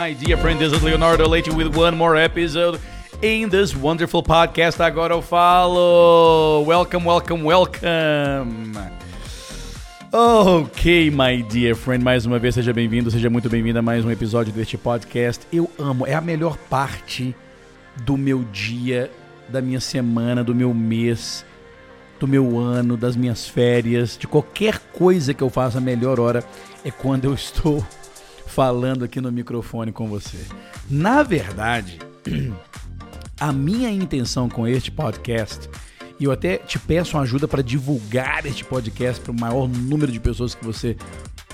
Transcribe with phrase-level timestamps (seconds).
[0.00, 2.80] My dear friend, this is Leonardo Leite with one more episode
[3.20, 4.80] in this wonderful podcast.
[4.80, 6.64] Agora eu falo.
[6.66, 8.78] Welcome, welcome, welcome.
[10.10, 14.10] Ok, my dear friend, mais uma vez seja bem-vindo, seja muito bem-vindo a mais um
[14.10, 15.46] episódio deste podcast.
[15.52, 17.36] Eu amo, é a melhor parte
[18.02, 19.10] do meu dia,
[19.50, 21.44] da minha semana, do meu mês,
[22.18, 26.42] do meu ano, das minhas férias, de qualquer coisa que eu faça, a melhor hora
[26.82, 27.84] é quando eu estou
[28.50, 30.38] falando aqui no microfone com você.
[30.88, 31.98] Na verdade,
[33.38, 35.68] a minha intenção com este podcast,
[36.18, 40.18] e eu até te peço ajuda para divulgar este podcast para o maior número de
[40.18, 40.96] pessoas que você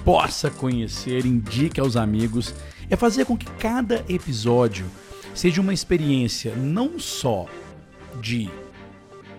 [0.05, 2.55] possa conhecer, indique aos amigos,
[2.88, 4.86] é fazer com que cada episódio
[5.34, 7.47] seja uma experiência não só
[8.20, 8.50] de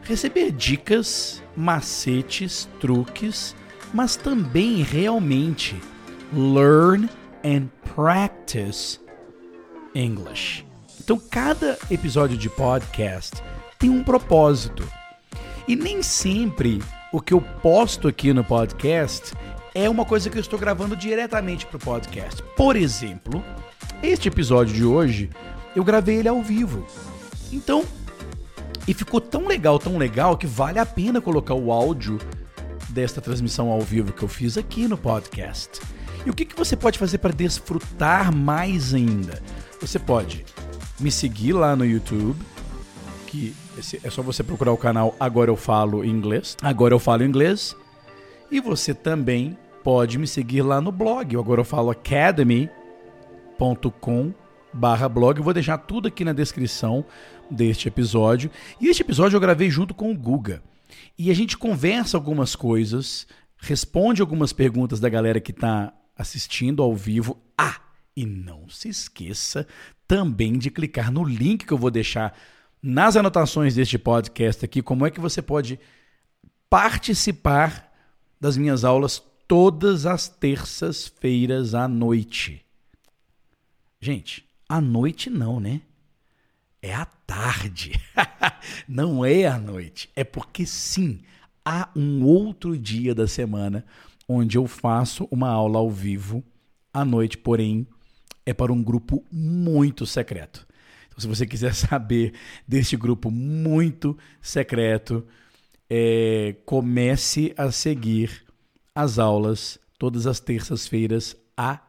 [0.03, 3.55] receber dicas, macetes, truques,
[3.93, 5.75] mas também realmente
[6.31, 7.09] learn
[7.47, 8.99] and practice
[9.95, 10.65] English.
[10.99, 13.41] Então, cada episódio de podcast
[13.79, 14.85] tem um propósito.
[15.65, 19.33] E nem sempre o que eu posto aqui no podcast
[19.73, 22.43] é uma coisa que eu estou gravando diretamente para o podcast.
[22.57, 23.41] Por exemplo,
[24.03, 25.29] este episódio de hoje
[25.73, 26.85] eu gravei ele ao vivo.
[27.53, 27.85] Então,
[28.85, 32.19] e ficou tão legal, tão legal que vale a pena colocar o áudio
[32.89, 35.79] desta transmissão ao vivo que eu fiz aqui no podcast.
[36.27, 39.41] E o que, que você pode fazer para desfrutar mais ainda?
[39.79, 40.43] Você pode
[40.99, 42.37] me seguir lá no YouTube,
[43.27, 43.55] que
[44.03, 46.57] é só você procurar o canal Agora Eu Falo Inglês.
[46.61, 47.73] Agora Eu Falo Inglês.
[48.51, 52.73] E você também pode me seguir lá no blog, agora eu falo academy.com
[54.73, 55.37] barra blog.
[55.37, 57.05] Eu vou deixar tudo aqui na descrição
[57.49, 58.51] deste episódio.
[58.81, 60.61] E este episódio eu gravei junto com o Guga.
[61.17, 63.25] E a gente conversa algumas coisas,
[63.57, 67.41] responde algumas perguntas da galera que está assistindo ao vivo.
[67.57, 67.79] Ah,
[68.15, 69.67] e não se esqueça
[70.07, 72.37] também de clicar no link que eu vou deixar
[72.81, 75.79] nas anotações deste podcast aqui, como é que você pode
[76.69, 77.91] participar
[78.39, 82.65] das minhas aulas todas as terças-feiras à noite.
[83.99, 85.81] Gente, à noite não, né?
[86.81, 87.99] É à tarde.
[88.87, 90.09] não é à noite.
[90.15, 91.21] É porque sim,
[91.65, 93.85] há um outro dia da semana
[94.27, 96.43] onde eu faço uma aula ao vivo
[96.93, 97.87] à noite, porém
[98.45, 100.67] é para um grupo muito secreto.
[101.07, 102.33] Então, se você quiser saber
[102.67, 105.25] deste grupo muito secreto,
[105.89, 108.43] é, comece a seguir
[108.93, 111.79] as aulas todas as terças-feiras à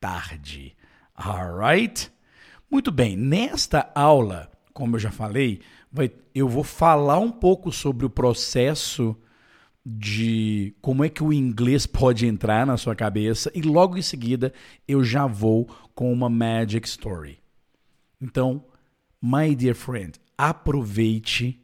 [0.00, 0.76] tarde.
[1.14, 2.10] Alright?
[2.70, 5.60] Muito bem, nesta aula, como eu já falei,
[5.90, 9.16] vai, eu vou falar um pouco sobre o processo
[9.84, 14.52] de como é que o inglês pode entrar na sua cabeça e logo em seguida
[14.86, 17.38] eu já vou com uma magic story.
[18.20, 18.64] Então,
[19.22, 21.60] my dear friend, aproveite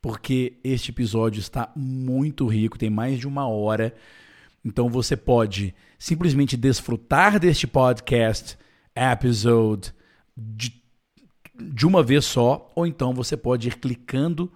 [0.00, 3.92] porque este episódio está muito rico, tem mais de uma hora.
[4.64, 8.56] Então você pode simplesmente desfrutar deste podcast
[8.94, 9.92] episode
[10.36, 10.80] de,
[11.60, 14.52] de uma vez só, ou então você pode ir clicando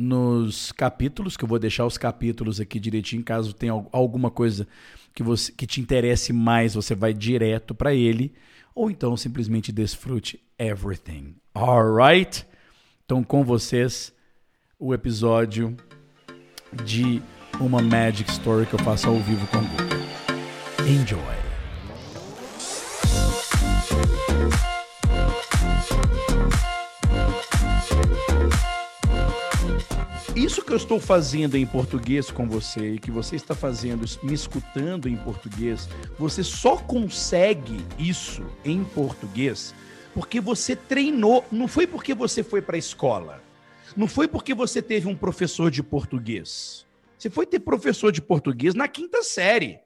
[0.00, 4.64] nos capítulos, que eu vou deixar os capítulos aqui direitinho, caso tenha alguma coisa
[5.12, 8.32] que, você, que te interesse mais, você vai direto para ele,
[8.76, 11.34] ou então simplesmente desfrute everything.
[11.52, 12.46] Alright?
[13.04, 14.14] Então, com vocês,
[14.78, 15.76] o episódio
[16.84, 17.20] de
[17.58, 19.98] uma Magic Story que eu faço ao vivo com o Google.
[20.86, 21.38] Enjoy!
[30.38, 34.32] Isso que eu estou fazendo em português com você e que você está fazendo, me
[34.32, 35.88] escutando em português,
[36.18, 39.74] você só consegue isso em português
[40.18, 41.44] porque você treinou.
[41.50, 43.40] Não foi porque você foi para a escola.
[43.96, 46.84] Não foi porque você teve um professor de português.
[47.16, 49.78] Você foi ter professor de português na quinta série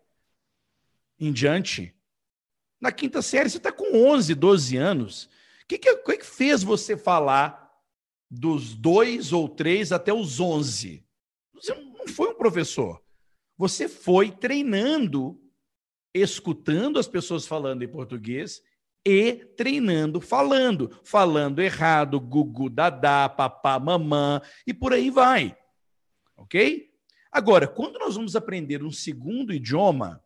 [1.20, 1.94] em diante.
[2.80, 5.24] Na quinta série, você está com 11, 12 anos.
[5.64, 7.61] O que, que, que fez você falar
[8.34, 11.04] dos dois ou três até os onze.
[11.52, 13.02] Você não foi um professor.
[13.58, 15.38] Você foi treinando,
[16.14, 18.62] escutando as pessoas falando em português
[19.06, 20.98] e treinando falando.
[21.04, 25.54] Falando errado, gugu, dadá, papá, mamã e por aí vai.
[26.34, 26.90] Ok?
[27.30, 30.24] Agora, quando nós vamos aprender um segundo idioma,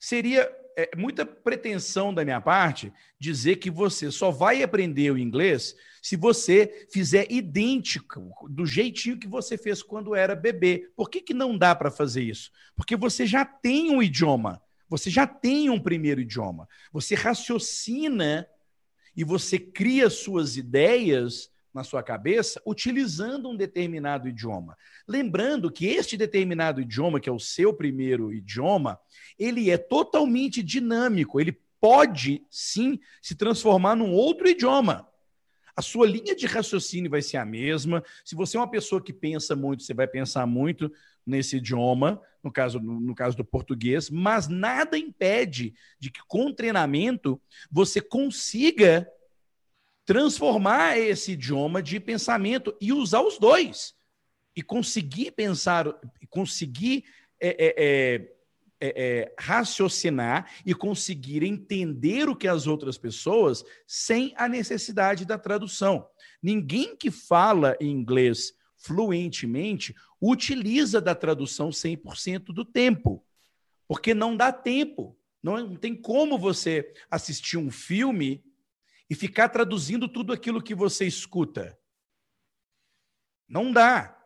[0.00, 5.74] seria é muita pretensão da minha parte dizer que você só vai aprender o inglês
[6.02, 10.90] se você fizer idêntico, do jeitinho que você fez quando era bebê.
[10.96, 12.50] Por que, que não dá para fazer isso?
[12.74, 14.60] Porque você já tem um idioma.
[14.88, 16.68] Você já tem um primeiro idioma.
[16.92, 18.46] Você raciocina
[19.16, 24.76] e você cria suas ideias na sua cabeça utilizando um determinado idioma.
[25.06, 28.98] Lembrando que este determinado idioma, que é o seu primeiro idioma,
[29.38, 35.08] ele é totalmente dinâmico, ele pode sim se transformar num outro idioma.
[35.74, 38.04] A sua linha de raciocínio vai ser a mesma.
[38.24, 40.92] Se você é uma pessoa que pensa muito, você vai pensar muito
[41.26, 47.40] nesse idioma, no caso, no caso do português, mas nada impede de que com treinamento
[47.70, 49.08] você consiga
[50.04, 53.94] transformar esse idioma de pensamento e usar os dois.
[54.54, 55.86] E conseguir pensar,
[56.28, 57.04] conseguir
[57.40, 58.32] é, é, é,
[58.84, 65.38] é, é, raciocinar e conseguir entender o que as outras pessoas sem a necessidade da
[65.38, 66.08] tradução.
[66.42, 73.24] Ninguém que fala inglês fluentemente utiliza da tradução 100% do tempo,
[73.86, 75.16] porque não dá tempo.
[75.40, 78.42] Não tem como você assistir um filme
[79.12, 81.78] e ficar traduzindo tudo aquilo que você escuta.
[83.46, 84.18] Não dá.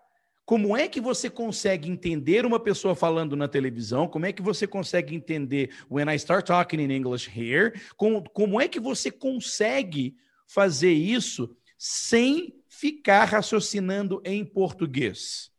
[0.44, 4.06] Como é que você consegue entender uma pessoa falando na televisão?
[4.06, 7.72] Como é que você consegue entender when I start talking in English here?
[7.96, 10.16] Como, como é que você consegue
[10.46, 15.50] fazer isso sem ficar raciocinando em português?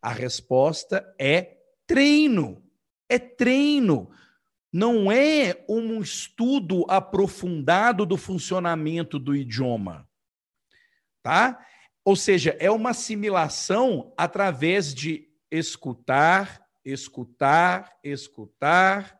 [0.00, 2.64] A resposta é treino.
[3.10, 4.10] É treino
[4.72, 10.08] não é um estudo aprofundado do funcionamento do idioma,
[11.22, 11.58] tá?
[12.04, 19.18] Ou seja, é uma assimilação através de escutar, escutar, escutar,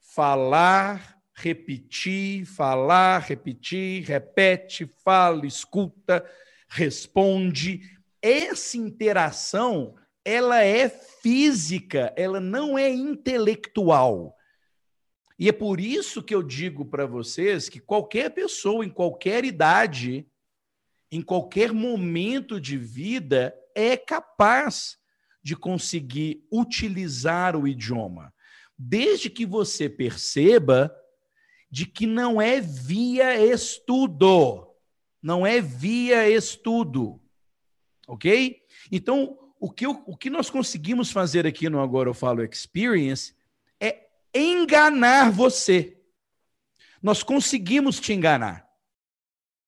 [0.00, 6.24] falar, repetir, falar, repetir, repete, fala, escuta,
[6.68, 7.80] responde.
[8.20, 9.94] Essa interação,
[10.24, 14.36] ela é física, ela não é intelectual.
[15.42, 20.24] E é por isso que eu digo para vocês que qualquer pessoa, em qualquer idade,
[21.10, 24.98] em qualquer momento de vida, é capaz
[25.42, 28.32] de conseguir utilizar o idioma,
[28.78, 30.94] desde que você perceba
[31.68, 34.68] de que não é via estudo,
[35.20, 37.20] não é via estudo,
[38.06, 38.60] ok?
[38.92, 43.34] Então, o que, eu, o que nós conseguimos fazer aqui no Agora Eu Falo Experience
[44.34, 45.98] enganar você.
[47.02, 48.66] Nós conseguimos te enganar.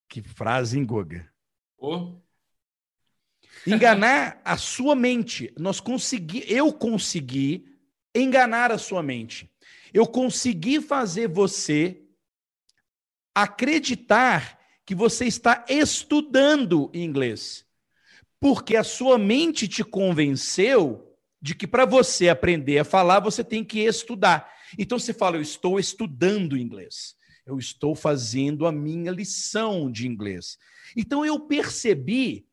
[0.08, 1.28] Que frase, hein, Goga?
[1.76, 2.20] Oh.
[3.66, 5.52] Enganar a sua mente.
[5.58, 7.66] Nós consegui, eu consegui
[8.14, 9.50] enganar a sua mente.
[9.93, 12.02] Eu consegui fazer você
[13.34, 17.64] acreditar que você está estudando inglês.
[18.38, 23.64] Porque a sua mente te convenceu de que para você aprender a falar, você tem
[23.64, 24.53] que estudar.
[24.78, 27.16] Então você fala, eu estou estudando inglês.
[27.46, 30.58] Eu estou fazendo a minha lição de inglês.
[30.96, 32.46] Então eu percebi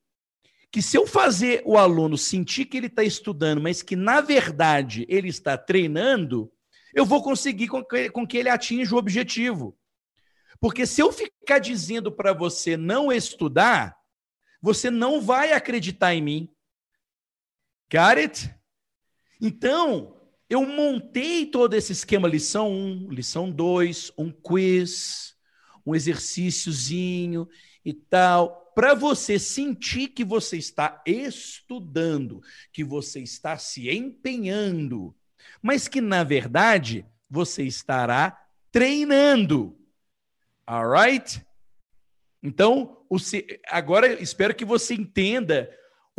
[0.71, 5.05] que se eu fazer o aluno sentir que ele está estudando, mas que na verdade
[5.09, 6.51] ele está treinando,
[6.93, 9.77] eu vou conseguir com que, com que ele atinja o objetivo.
[10.59, 13.97] Porque se eu ficar dizendo para você não estudar,
[14.61, 16.49] você não vai acreditar em mim.
[17.91, 18.55] Got it?
[19.41, 20.20] Então,
[20.51, 25.33] eu montei todo esse esquema lição 1, lição 2, um quiz,
[25.85, 27.47] um exercíciozinho
[27.85, 32.43] e tal, para você sentir que você está estudando,
[32.73, 35.15] que você está se empenhando,
[35.61, 38.37] mas que na verdade você estará
[38.73, 39.79] treinando.
[40.67, 41.41] Alright?
[42.43, 43.05] Então,
[43.69, 45.73] agora espero que você entenda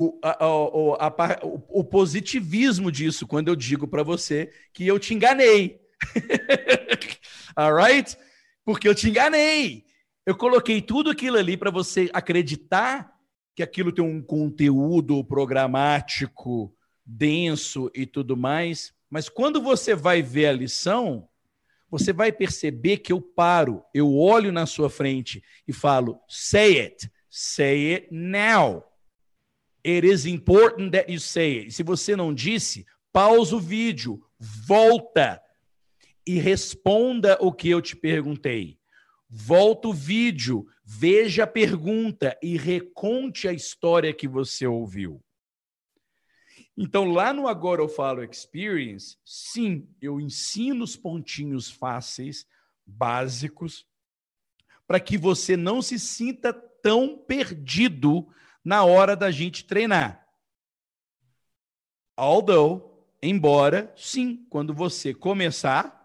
[0.06, 4.99] o, a, o, a, o, o positivismo disso quando eu digo para você que eu
[4.99, 5.80] te enganei.
[7.54, 8.16] Alright?
[8.64, 9.85] Porque eu te enganei.
[10.25, 13.12] Eu coloquei tudo aquilo ali para você acreditar
[13.54, 20.47] que aquilo tem um conteúdo programático denso e tudo mais, mas quando você vai ver
[20.47, 21.28] a lição,
[21.90, 27.11] você vai perceber que eu paro, eu olho na sua frente e falo: say it,
[27.28, 28.82] say it now.
[29.85, 31.73] It is important that you say it.
[31.73, 35.43] Se você não disse, pausa o vídeo, volta
[36.27, 38.79] e responda o que eu te perguntei.
[39.29, 45.23] Volta o vídeo, veja a pergunta e reconte a história que você ouviu.
[46.77, 52.47] Então, lá no Agora Eu Falo Experience, sim, eu ensino os pontinhos fáceis,
[52.87, 53.87] básicos,
[54.87, 58.29] para que você não se sinta tão perdido
[58.64, 60.26] na hora da gente treinar.
[62.16, 66.02] Although, embora, sim, quando você começar,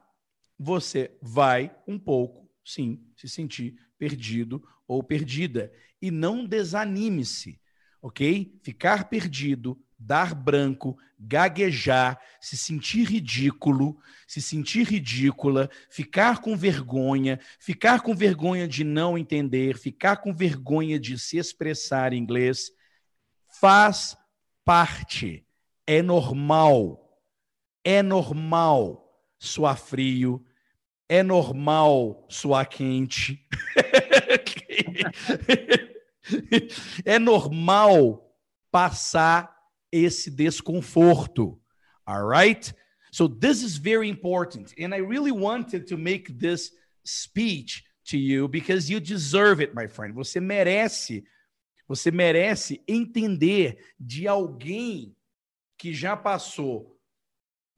[0.58, 5.72] você vai um pouco, sim, se sentir perdido ou perdida.
[6.02, 7.60] E não desanime-se,
[8.02, 8.58] ok?
[8.64, 18.02] Ficar perdido, dar branco, gaguejar, se sentir ridículo, se sentir ridícula, ficar com vergonha, ficar
[18.02, 22.72] com vergonha de não entender, ficar com vergonha de se expressar em inglês,
[23.60, 24.16] faz
[24.64, 25.46] parte,
[25.86, 27.04] é normal.
[27.84, 30.46] É normal suar frio,
[31.08, 33.48] é normal suar quente.
[37.06, 38.30] é normal
[38.70, 39.57] passar
[39.92, 41.60] esse desconforto.
[42.06, 42.74] All right?
[43.12, 44.74] So this is very important.
[44.78, 46.72] And I really wanted to make this
[47.04, 50.14] speech to you because you deserve it, my friend.
[50.14, 51.24] Você merece,
[51.88, 55.16] você merece entender de alguém
[55.78, 56.98] que já passou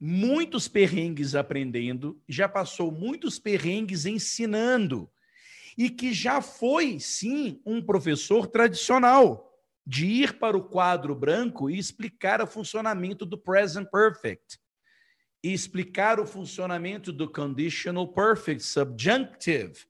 [0.00, 5.10] muitos perrengues aprendendo, já passou muitos perrengues ensinando
[5.76, 9.49] e que já foi, sim, um professor tradicional
[9.86, 14.58] de ir para o quadro branco e explicar o funcionamento do present perfect,
[15.42, 19.86] e explicar o funcionamento do conditional perfect subjunctive,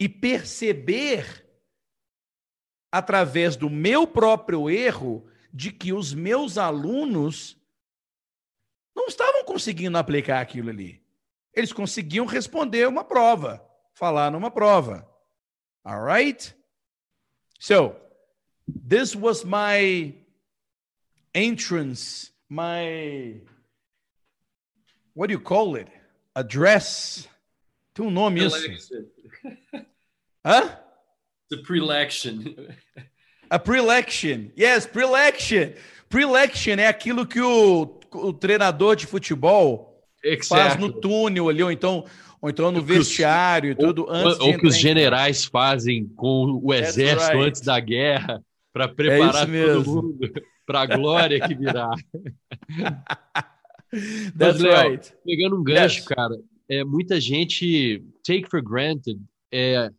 [0.00, 1.46] e perceber,
[2.90, 7.60] através do meu próprio erro, de que os meus alunos
[8.94, 11.02] não estavam conseguindo aplicar aquilo ali.
[11.54, 15.08] Eles conseguiam responder uma prova, falar numa prova.
[15.84, 16.57] All right?
[17.58, 17.96] So,
[18.66, 20.14] this was my
[21.34, 23.34] entrance, my
[25.14, 25.88] what do you call it?
[26.34, 27.28] Address.
[27.94, 28.56] Tem um nome isso.
[30.44, 30.78] Hã?
[31.50, 32.54] The prelection.
[33.50, 34.52] A prelection.
[34.56, 35.72] Yes, prelection.
[36.08, 40.48] Prelection é aquilo que o, o treinador de futebol exactly.
[40.48, 42.04] faz no túnel ali, ou então
[42.40, 46.72] ou então no vestiário e tudo ou, antes ou que os generais fazem com o
[46.72, 47.48] exército right.
[47.48, 48.42] antes da guerra
[48.72, 50.32] para é preparar é todo mundo
[50.66, 51.90] para a glória que virá.
[54.38, 55.14] That's Mas, Léo, right.
[55.24, 56.06] Pegando um gancho, yes.
[56.06, 59.18] cara, é, muita gente take for granted,
[59.50, 59.90] é,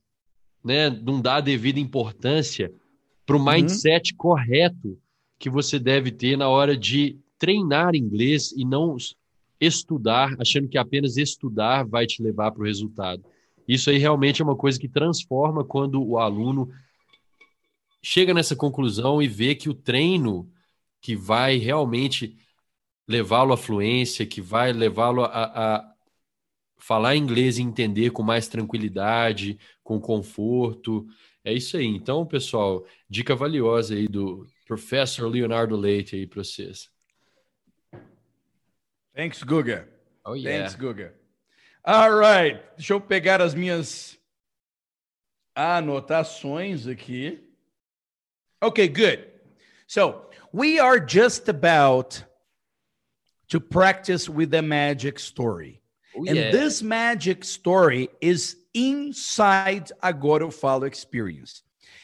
[0.63, 2.71] né, não dá a devida importância
[3.25, 3.45] para o uhum.
[3.45, 4.17] mindset uhum.
[4.17, 4.97] correto
[5.39, 8.95] que você deve ter na hora de treinar inglês e não
[9.59, 13.23] estudar, achando que apenas estudar vai te levar para o resultado.
[13.67, 16.71] Isso aí realmente é uma coisa que transforma quando o aluno
[18.01, 20.51] chega nessa conclusão e vê que o treino
[21.01, 22.35] que vai realmente
[23.07, 25.93] levá-lo à fluência, que vai levá-lo a, a,
[26.77, 31.05] falar inglês e entender com mais tranquilidade, com conforto.
[31.43, 31.85] É isso aí.
[31.85, 36.89] Então, pessoal, dica valiosa aí do Professor Leonardo Leite aí para vocês.
[39.19, 39.83] Thanks, Guga.
[40.25, 40.59] Oh, yeah.
[40.59, 41.11] Thanks, Guga.
[41.83, 42.61] All right.
[42.77, 44.17] Deixa eu pegar as minhas
[45.53, 47.37] anotações aqui.
[48.63, 49.25] Okay, good.
[49.87, 50.21] So
[50.53, 52.23] we are just about
[53.49, 55.81] to practice with the magic story.
[56.15, 56.51] Oh, and yeah.
[56.51, 61.61] this magic story is inside Agora Eu Falo experience.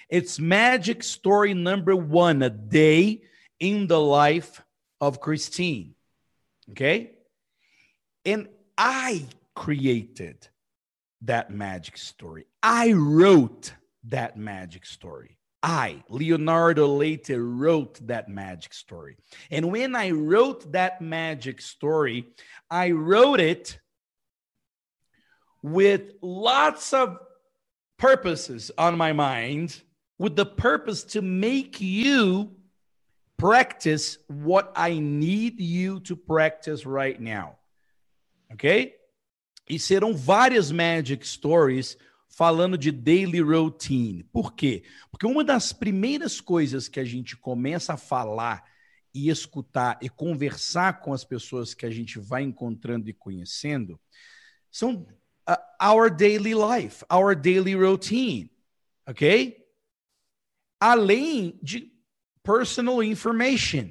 [0.10, 3.22] It's magic story number one, a day
[3.58, 4.62] in the life
[5.00, 5.95] of Christine.
[6.72, 7.12] Okay.
[8.26, 10.48] And I created
[11.22, 12.46] that magic story.
[12.62, 13.74] I wrote
[14.06, 15.38] that magic story.
[15.64, 19.18] I, Leonardo Leite, wrote that magic story.
[19.50, 22.28] And when I wrote that magic story,
[22.70, 23.80] I wrote it
[25.64, 27.18] with lots of
[27.98, 29.82] purposes on my mind,
[30.20, 32.52] with the purpose to make you
[33.38, 37.58] practice what I need you to practice right now.
[38.52, 38.96] Ok?
[39.68, 41.98] E serão várias Magic Stories
[42.30, 44.24] falando de daily routine.
[44.24, 44.84] Por quê?
[45.10, 48.64] Porque uma das primeiras coisas que a gente começa a falar
[49.14, 54.00] e escutar e conversar com as pessoas que a gente vai encontrando e conhecendo
[54.70, 55.08] são
[55.50, 58.52] uh, our daily life, our daily routine,
[59.08, 59.66] ok?
[60.78, 61.95] Além de
[62.46, 63.90] personal information.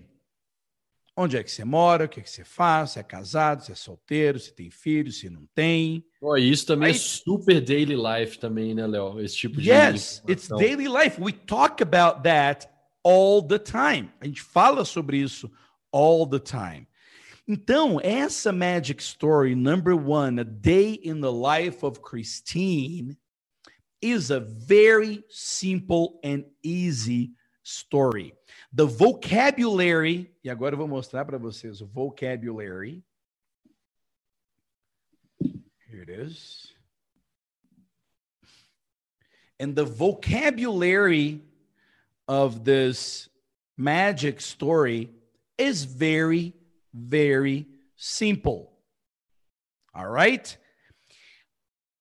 [1.16, 3.70] Onde é que você mora, o que, é que você faz, se é casado, se
[3.70, 6.04] é solteiro, se tem filho, se não tem.
[6.20, 9.20] Oh, isso também Aí, é super daily life também, né, Léo?
[9.20, 11.20] Esse tipo de Yes, it's daily life.
[11.20, 12.68] We talk about that
[13.04, 14.10] all the time.
[14.20, 15.48] A gente fala sobre isso
[15.92, 16.88] all the time.
[17.46, 23.16] Então, essa Magic Story number one, A Day in the Life of Christine,
[24.00, 27.32] is a very simple and easy
[27.64, 28.34] story.
[28.72, 33.02] The vocabulary, e agora eu vou mostrar para vocês o vocabulary.
[35.40, 36.72] Here it is.
[39.58, 41.40] And the vocabulary
[42.28, 43.28] of this
[43.76, 45.10] magic story
[45.56, 46.54] is very,
[46.92, 47.66] very
[47.96, 48.72] simple.
[49.94, 50.58] All right?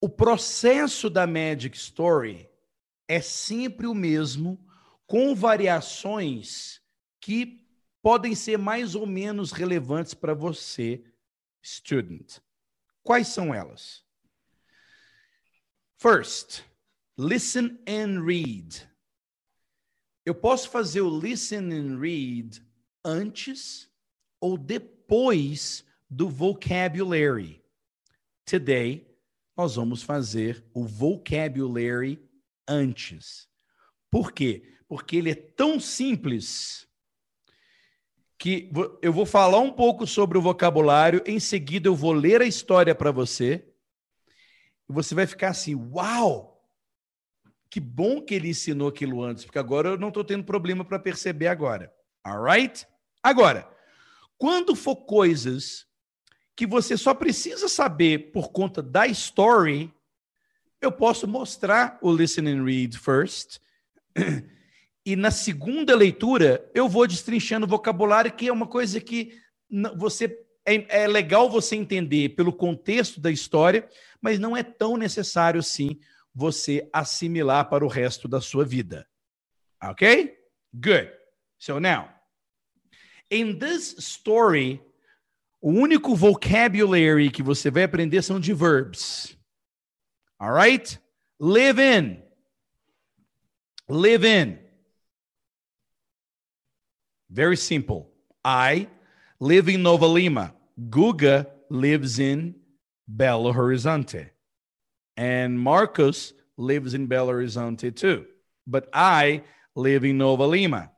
[0.01, 2.49] O processo da Magic Story
[3.07, 4.59] é sempre o mesmo,
[5.05, 6.81] com variações
[7.19, 7.65] que
[8.01, 11.03] podem ser mais ou menos relevantes para você,
[11.61, 12.39] student.
[13.01, 14.03] Quais são elas?
[15.97, 16.63] First,
[17.17, 18.87] listen and read.
[20.25, 22.61] Eu posso fazer o listen and read
[23.05, 23.89] antes
[24.39, 27.63] ou depois do vocabulary.
[28.45, 29.09] Today,
[29.55, 32.21] nós vamos fazer o vocabulary
[32.67, 33.47] antes.
[34.09, 34.77] Por quê?
[34.93, 36.87] Porque ele é tão simples
[38.37, 38.69] que
[39.01, 42.93] eu vou falar um pouco sobre o vocabulário, em seguida eu vou ler a história
[42.93, 43.65] para você.
[44.87, 46.63] E você vai ficar assim: "Uau!
[47.71, 50.99] Que bom que ele ensinou aquilo antes, porque agora eu não estou tendo problema para
[50.99, 51.91] perceber agora.
[52.23, 52.85] Alright?
[53.23, 53.67] Agora,
[54.37, 55.87] quando for coisas
[56.55, 59.91] que você só precisa saber por conta da story,
[60.79, 63.59] eu posso mostrar o listen and read first.
[65.05, 69.37] E na segunda leitura, eu vou destrinchando o vocabulário, que é uma coisa que
[69.97, 73.87] você é, é legal você entender pelo contexto da história,
[74.21, 75.99] mas não é tão necessário assim
[76.33, 79.07] você assimilar para o resto da sua vida.
[79.81, 80.37] Ok?
[80.73, 81.11] Good.
[81.59, 82.09] So now,
[83.29, 84.81] in this story,
[85.61, 89.37] o único vocabulary que você vai aprender são de verbs.
[90.39, 90.99] All right?
[91.39, 92.23] Live in.
[93.89, 94.62] Live in.
[97.33, 98.11] Very simple.
[98.45, 98.87] I
[99.39, 100.53] live in Nova Lima.
[100.89, 102.53] Guga lives in
[103.11, 104.29] Belo Horizonte.
[105.17, 108.27] And Marcos lives in Belo Horizonte too.
[108.67, 109.41] But I
[109.75, 110.91] live in Nova Lima.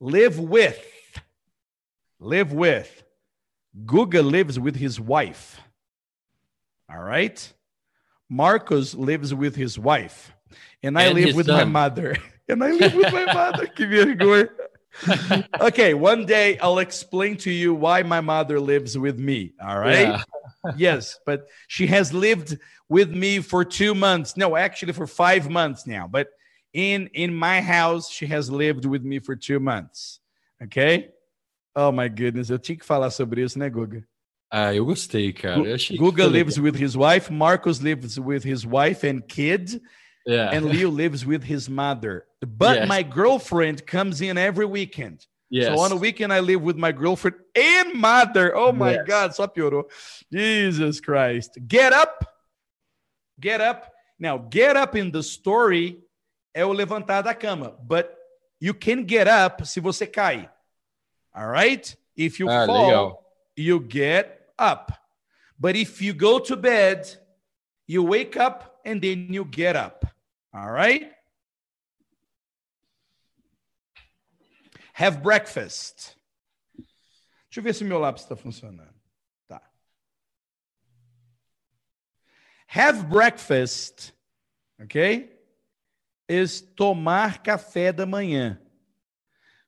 [0.00, 0.84] Live with.
[2.18, 3.04] Live with.
[3.84, 5.60] Guga lives with his wife.
[6.90, 7.52] All right.
[8.28, 10.32] Marcos lives with his wife.
[10.82, 11.58] And I live with son.
[11.58, 12.16] my mother.
[12.48, 13.66] And I live with my mother.
[13.66, 14.48] Que vergonha.
[15.60, 19.52] okay, one day I'll explain to you why my mother lives with me.
[19.60, 20.08] All right.
[20.08, 20.22] Yeah
[20.76, 24.36] yes, but she has lived with me for two months.
[24.36, 26.06] No, actually for five months now.
[26.06, 26.28] But
[26.72, 30.20] in in my house, she has lived with me for two months.
[30.62, 31.10] Okay?
[31.74, 34.04] Oh my goodness, eu tinha que falar sobre isso, né, Guga?
[34.50, 35.60] Ah, eu gostei, cara.
[35.60, 39.80] Eu Guga lives with his wife, Marcos lives with his wife and kid,
[40.26, 40.50] yeah.
[40.50, 42.26] and Leo lives with his mother.
[42.40, 42.88] But yes.
[42.88, 45.26] my girlfriend comes in every weekend.
[45.50, 45.68] Yes.
[45.68, 48.56] So on a weekend I live with my girlfriend and mother.
[48.56, 49.04] Oh my yes.
[49.06, 49.84] God, só piorou.
[50.32, 51.58] Jesus Christ.
[51.66, 52.24] Get up.
[53.40, 53.92] Get up.
[54.18, 55.98] Now, get up in the story
[56.54, 58.12] é o levantar da cama, but
[58.60, 60.48] you can get up se você cai.
[61.34, 61.94] All right?
[62.16, 63.24] If you ah, fall, legal.
[63.56, 64.92] you get up.
[65.58, 67.08] But if you go to bed,
[67.86, 70.06] you wake up and then you get up.
[70.54, 71.12] All right?
[74.94, 76.16] Have breakfast.
[77.50, 78.94] Deixa eu ver se meu lápis está funcionando.
[79.46, 79.60] Tá.
[82.66, 84.12] Have breakfast,
[84.80, 85.30] ok?
[86.28, 88.60] Is tomar café da manhã.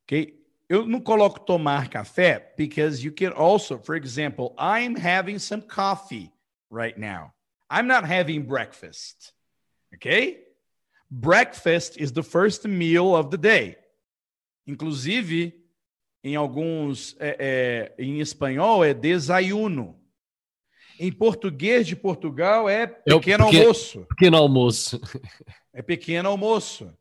[0.02, 0.36] Ok?
[0.68, 6.32] Eu não coloco tomar café because you can also, for example, I'm having some coffee
[6.70, 7.32] right now.
[7.70, 9.32] I'm not having breakfast.
[9.94, 10.40] Okay?
[11.10, 13.76] Breakfast is the first meal of the day.
[14.66, 15.54] Inclusive,
[16.22, 17.36] em alguns, é,
[17.98, 19.98] é, em espanhol, é desayuno.
[20.98, 24.06] Em português de Portugal é pequeno, pequeno almoço.
[24.08, 25.00] Pequeno almoço.
[25.72, 26.92] É pequeno almoço.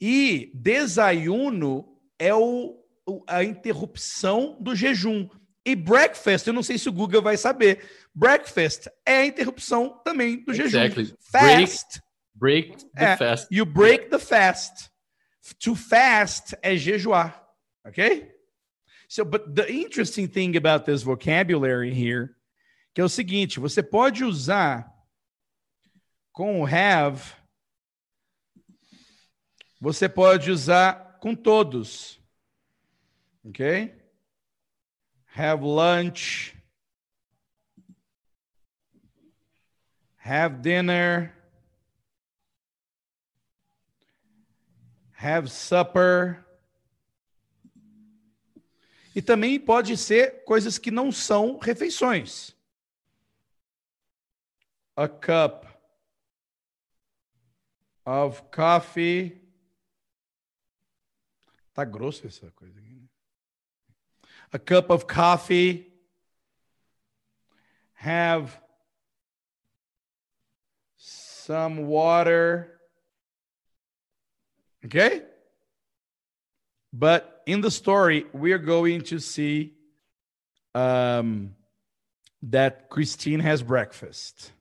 [0.00, 2.82] E desayuno é o,
[3.26, 5.28] a interrupção do jejum.
[5.64, 7.86] E breakfast, eu não sei se o Google vai saber.
[8.14, 11.04] Breakfast é a interrupção também do exactly.
[11.04, 11.16] jejum.
[11.20, 12.00] Fast.
[12.34, 13.54] Break, break the é, fast.
[13.54, 14.90] You break the fast.
[15.58, 17.46] To fast é jejuar.
[17.86, 18.32] Okay?
[19.08, 22.34] So, but the interesting thing about this vocabulary here,
[22.94, 24.90] que é o seguinte, você pode usar
[26.32, 27.20] com o have,
[29.80, 32.20] você pode usar com todos.
[33.44, 33.99] Ok?
[35.36, 36.54] Have lunch.
[40.18, 41.32] Have dinner.
[45.20, 46.42] have supper.
[49.14, 52.54] E também pode ser coisas que não são refeições.
[54.96, 55.64] a cup
[58.04, 59.40] of coffee.
[61.72, 62.89] Tá grosso essa coisa aqui.
[64.52, 65.86] A cup of coffee.
[67.94, 68.58] Have
[70.96, 72.80] some water.
[74.84, 75.22] Okay?
[76.92, 79.74] But in the story, we're going to see
[80.74, 81.54] um,
[82.42, 84.52] that Christine has breakfast.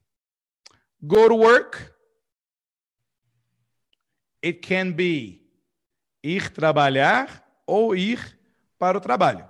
[1.06, 1.96] Go to work.
[4.42, 5.42] It can be
[6.24, 7.28] ir trabalhar
[7.68, 8.20] ou ir
[8.78, 9.49] para o trabalho.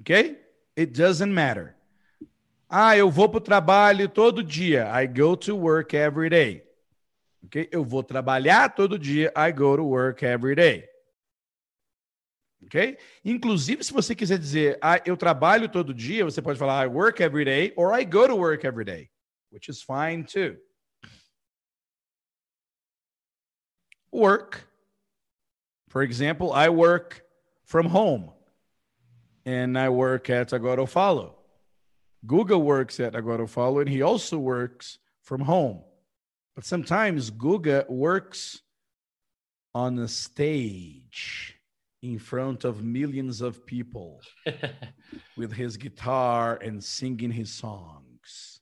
[0.00, 0.38] Ok?
[0.76, 1.76] It doesn't matter.
[2.68, 4.86] Ah, eu vou para o trabalho todo dia.
[4.92, 6.62] I go to work every day.
[7.44, 7.68] Ok?
[7.72, 9.32] Eu vou trabalhar todo dia.
[9.34, 10.88] I go to work every day.
[12.62, 12.98] Ok?
[13.24, 17.22] Inclusive, se você quiser dizer, ah, eu trabalho todo dia, você pode falar I work
[17.22, 19.10] every day or I go to work every day,
[19.50, 20.58] which is fine too.
[24.12, 24.68] Work.
[25.88, 27.24] For example, I work
[27.64, 28.37] from home
[29.48, 31.36] and I work at Agora Follow.
[32.26, 35.80] Google works at Agora Follow and he also works from home.
[36.54, 38.60] But sometimes Guga works
[39.74, 41.56] on a stage
[42.02, 44.20] in front of millions of people
[45.38, 48.60] with his guitar and singing his songs.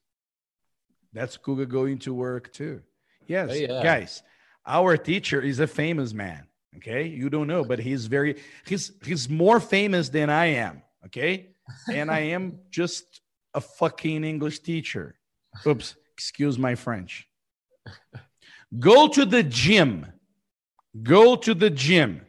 [1.11, 2.81] That's Guga going to work too.
[3.25, 3.83] Yes, oh, yeah.
[3.83, 4.23] guys,
[4.65, 6.47] our teacher is a famous man.
[6.77, 8.35] Okay, you don't know, but he's very
[8.65, 10.83] he's he's more famous than I am.
[11.05, 11.55] Okay,
[11.91, 13.21] and I am just
[13.53, 15.15] a fucking English teacher.
[15.65, 17.27] Oops, excuse my French.
[18.77, 20.05] Go to the gym.
[21.01, 22.21] Go to the gym.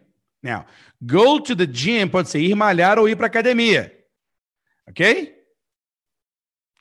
[0.43, 0.67] Now,
[1.05, 3.93] go to the gym pode ser ir malhar ou ir para academia.
[4.89, 5.35] Ok?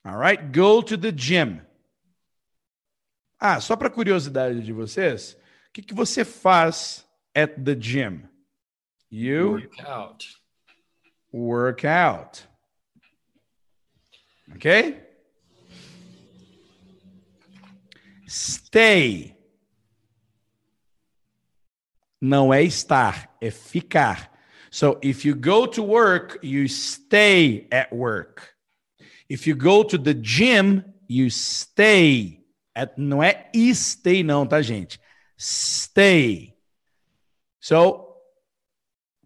[0.06, 1.62] All right, go to the gym.
[3.40, 5.34] Ah, só para curiosidade de vocês,
[5.68, 7.07] o que, que você faz
[7.38, 8.28] at the gym?
[9.10, 10.28] You work out.
[11.32, 12.44] Work out.
[14.54, 14.98] Ok?
[18.28, 19.36] Stay.
[22.20, 24.32] Não é estar, é ficar.
[24.72, 28.56] So if you go to work, you stay at work.
[29.30, 32.44] If you go to the gym, you stay.
[32.76, 35.00] At, não é stay, não, tá, gente?
[35.38, 36.57] Stay.
[37.68, 38.16] So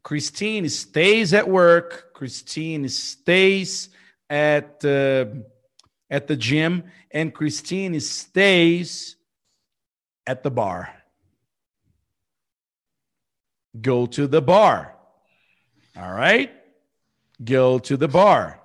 [0.01, 2.11] Christine stays at work.
[2.15, 3.89] Christine stays
[4.31, 5.25] at uh,
[6.09, 9.15] at the gym, and Christine stays
[10.25, 10.89] at the bar.
[13.79, 14.95] Go to the bar.
[15.95, 16.51] All right?
[17.43, 18.59] Go to the bar.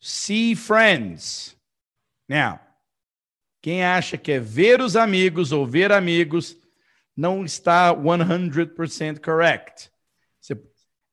[0.00, 1.56] See friends.
[2.28, 2.60] Now,
[3.62, 6.59] quem acha que é ver os amigos ou ver amigos
[7.20, 9.90] não está 100% correct.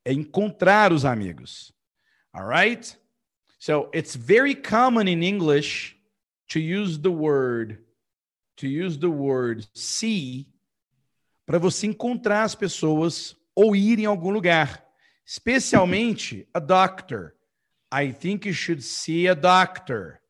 [0.04, 1.70] É encontrar os amigos.
[2.32, 2.96] All right?
[3.58, 5.96] So it's very common in English
[6.48, 7.84] to use the word
[8.56, 10.48] to use the word see
[11.46, 14.84] para você encontrar as pessoas ou ir em algum lugar,
[15.26, 17.34] especialmente a doctor.
[17.92, 20.20] I think you should see a doctor.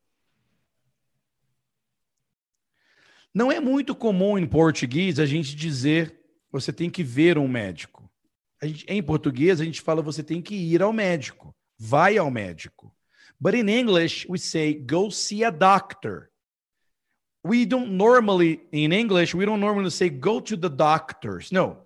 [3.33, 6.19] Não é muito comum em português a gente dizer
[6.51, 8.09] você tem que ver um médico.
[8.61, 12.93] Gente, em português a gente fala você tem que ir ao médico, vai ao médico.
[13.39, 16.29] But in English, we say, go see a doctor.
[17.41, 21.51] We don't normally, in English, we don't normally say, go to the doctors.
[21.51, 21.77] No,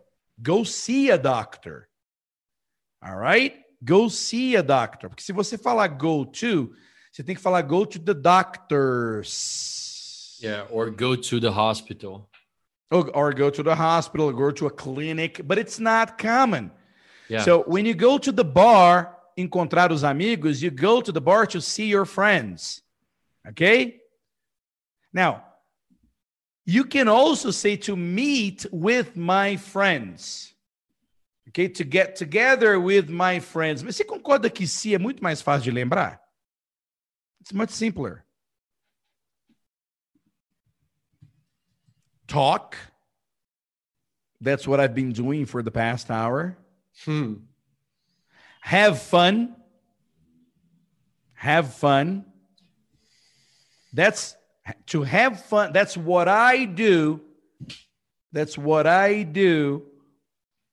[0.41, 1.87] go see a doctor.
[3.03, 3.53] All right?
[3.83, 5.09] Go see a doctor.
[5.09, 6.73] Porque se você falar go to,
[7.11, 9.72] você tem que falar go to the doctors.
[10.43, 12.29] Yeah, or go to the hospital.
[12.91, 16.69] Or, or go to the hospital, or go to a clinic, but it's not common.
[17.29, 17.43] Yeah.
[17.43, 21.45] So when you go to the bar, encontrar os amigos, you go to the bar
[21.47, 22.81] to see your friends.
[23.47, 24.01] Okay?
[25.13, 25.43] Now,
[26.65, 30.53] you can also say to meet with my friends.
[31.49, 31.69] Okay?
[31.69, 33.81] To get together with my friends.
[33.81, 36.19] Mas você concorda que se é muito mais fácil de lembrar?
[37.41, 38.22] It's much simpler.
[42.27, 42.77] Talk.
[44.41, 46.57] That's what I've been doing for the past hour.
[47.05, 47.35] Hmm.
[48.61, 49.55] Have fun.
[51.33, 52.25] Have fun.
[53.93, 54.35] That's
[54.87, 55.73] to have fun.
[55.73, 57.21] That's what I do.
[58.31, 59.83] That's what I do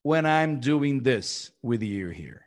[0.01, 2.41] when I'm doing this with you here.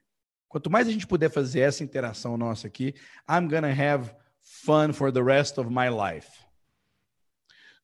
[0.49, 2.95] Quanto mais a gente puder fazer essa interação nossa aqui,
[3.29, 6.44] I'm gonna have fun for the rest of my life.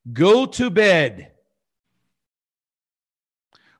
[0.04, 1.32] Go to bed.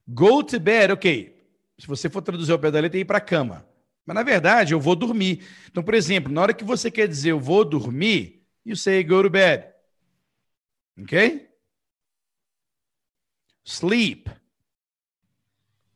[0.06, 1.37] Go to bed, ok.
[1.78, 3.66] Se você for traduzir ao pé da letra, é ir para a cama.
[4.04, 5.46] Mas na verdade, eu vou dormir.
[5.68, 9.22] Então, por exemplo, na hora que você quer dizer eu vou dormir, you say go
[9.22, 9.66] to bed.
[11.00, 11.48] Ok?
[13.64, 14.28] Sleep.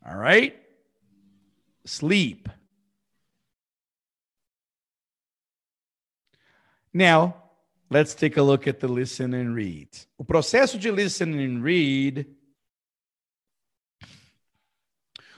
[0.02, 0.56] All right?
[1.84, 2.48] Sleep.
[6.92, 7.43] Now,
[7.94, 9.88] let's take a look at the listen and read.
[10.18, 12.26] O processo de listen and read.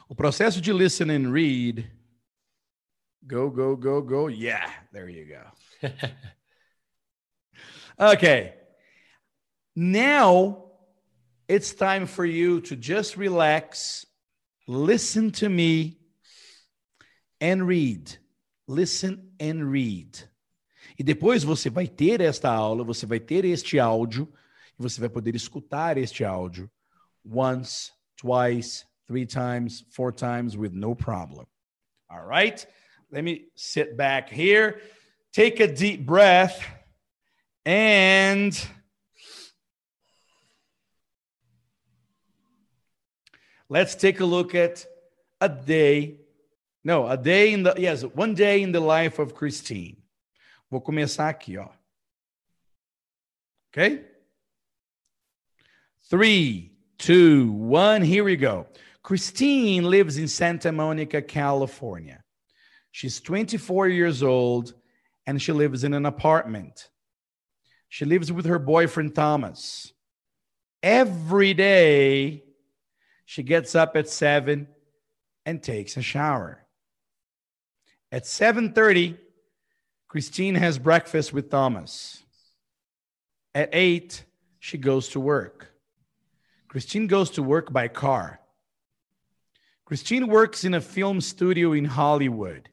[0.09, 1.87] O processo de listen and read.
[3.27, 4.29] Go, go, go, go.
[4.29, 5.27] Yeah, there you
[5.83, 5.90] go.
[8.14, 8.55] okay.
[9.75, 10.64] Now
[11.49, 14.07] it's time for you to just relax,
[14.66, 15.99] listen to me,
[17.38, 18.16] and read.
[18.66, 20.19] Listen and read.
[20.99, 24.33] E depois você vai ter esta aula, você vai ter este áudio,
[24.79, 26.71] e você vai poder escutar este áudio
[27.25, 31.47] once, twice, three times, four times with no problem.
[32.09, 32.67] All right?
[33.11, 34.81] Let me sit back here,
[35.33, 36.61] take a deep breath,
[37.65, 38.53] and
[43.69, 44.87] let's take a look at
[45.41, 46.21] a day.
[46.85, 49.97] No, a day in the, yes, one day in the life of Christine.
[50.71, 51.69] Vou começar aqui, ó.
[53.71, 54.05] Okay?
[56.09, 58.67] Three, two, one, here we go.
[59.03, 62.25] Christine lives in Santa Monica, California.
[62.91, 64.75] She's 24 years old
[65.27, 66.89] and she lives in an apartment.
[67.89, 69.93] She lives with her boyfriend Thomas.
[70.83, 72.45] Every day,
[73.25, 74.69] she gets up at 7
[75.45, 76.67] and takes a shower.
[78.11, 79.19] At 7:30,
[80.09, 82.23] Christine has breakfast with Thomas.
[83.55, 84.25] At 8,
[84.61, 85.73] she goes to work.
[86.69, 88.40] Christine goes to work by car.
[89.85, 92.69] Christine works in a film studio in Hollywood.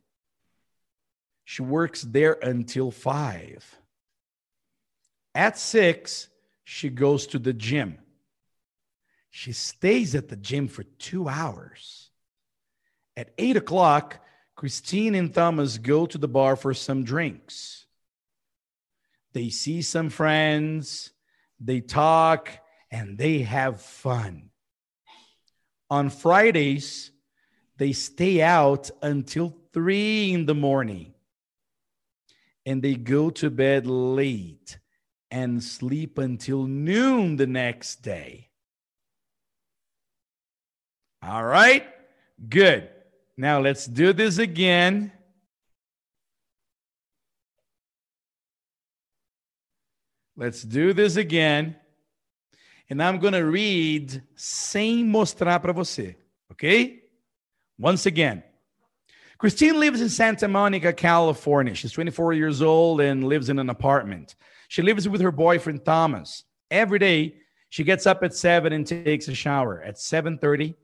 [1.45, 3.79] She works there until 5.
[5.35, 6.29] At 6,
[6.63, 7.97] she goes to the gym.
[9.29, 12.09] She stays at the gym for two hours.
[13.17, 14.22] At 8 o'clock,
[14.55, 17.85] Christine and Thomas go to the bar for some drinks.
[19.33, 21.11] They see some friends,
[21.59, 22.49] they talk,
[22.91, 24.51] and they have fun.
[25.89, 27.11] On Fridays,
[27.77, 31.13] they stay out until three in the morning
[32.65, 34.77] and they go to bed late
[35.31, 38.49] and sleep until noon the next day.
[41.21, 41.85] All right,
[42.49, 42.89] good.
[43.37, 45.11] Now let's do this again.
[50.35, 51.75] Let's do this again.
[52.89, 56.15] And I'm going to read sem mostrar para você,
[56.51, 57.01] okay?
[57.77, 58.43] Once again.
[59.37, 61.75] Christine lives in Santa Monica, California.
[61.75, 64.35] She's 24 years old and lives in an apartment.
[64.67, 66.43] She lives with her boyfriend Thomas.
[66.71, 67.35] Every day,
[67.69, 69.81] she gets up at 7 and takes a shower.
[69.81, 70.75] At 7:30,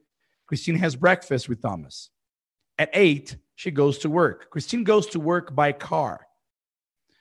[0.45, 2.09] Christine has breakfast with Thomas.
[2.79, 4.49] At 8, she goes to work.
[4.49, 6.25] Christine goes to work by car.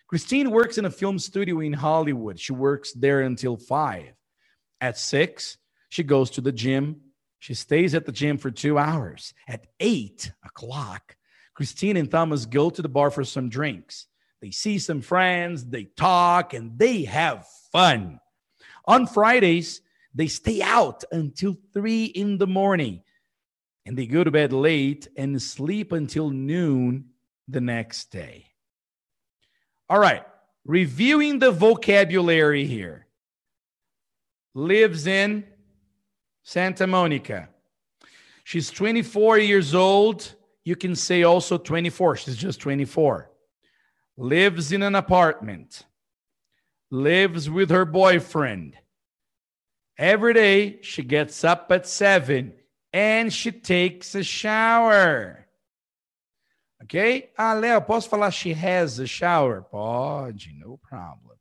[0.07, 2.39] Christine works in a film studio in Hollywood.
[2.39, 4.15] She works there until 5.
[4.81, 7.01] At 6, she goes to the gym.
[7.41, 9.35] She stays at the gym for two hours.
[9.49, 11.17] At 8 o'clock,
[11.55, 14.07] Christine and Thomas go to the bar for some drinks.
[14.41, 18.21] They see some friends, they talk, and they have fun.
[18.87, 19.81] On Fridays,
[20.15, 23.03] they stay out until 3 in the morning
[23.89, 27.07] and they go to bed late and sleep until noon
[27.49, 28.45] the next day.
[29.89, 30.27] All right,
[30.67, 33.07] reviewing the vocabulary here.
[34.55, 35.43] Lives in
[36.43, 37.49] Santa Monica.
[38.45, 40.35] She's 24 years old.
[40.65, 42.17] You can say also 24.
[42.17, 43.31] She's just 24.
[44.19, 45.87] Lives in an apartment.
[46.91, 48.77] Lives with her boyfriend.
[49.97, 52.53] Every day she gets up at 7
[52.93, 55.47] and she takes a shower.
[56.83, 57.31] Ok?
[57.37, 59.63] Ah, Léo, posso falar she has a shower?
[59.63, 61.37] Pode, no problem.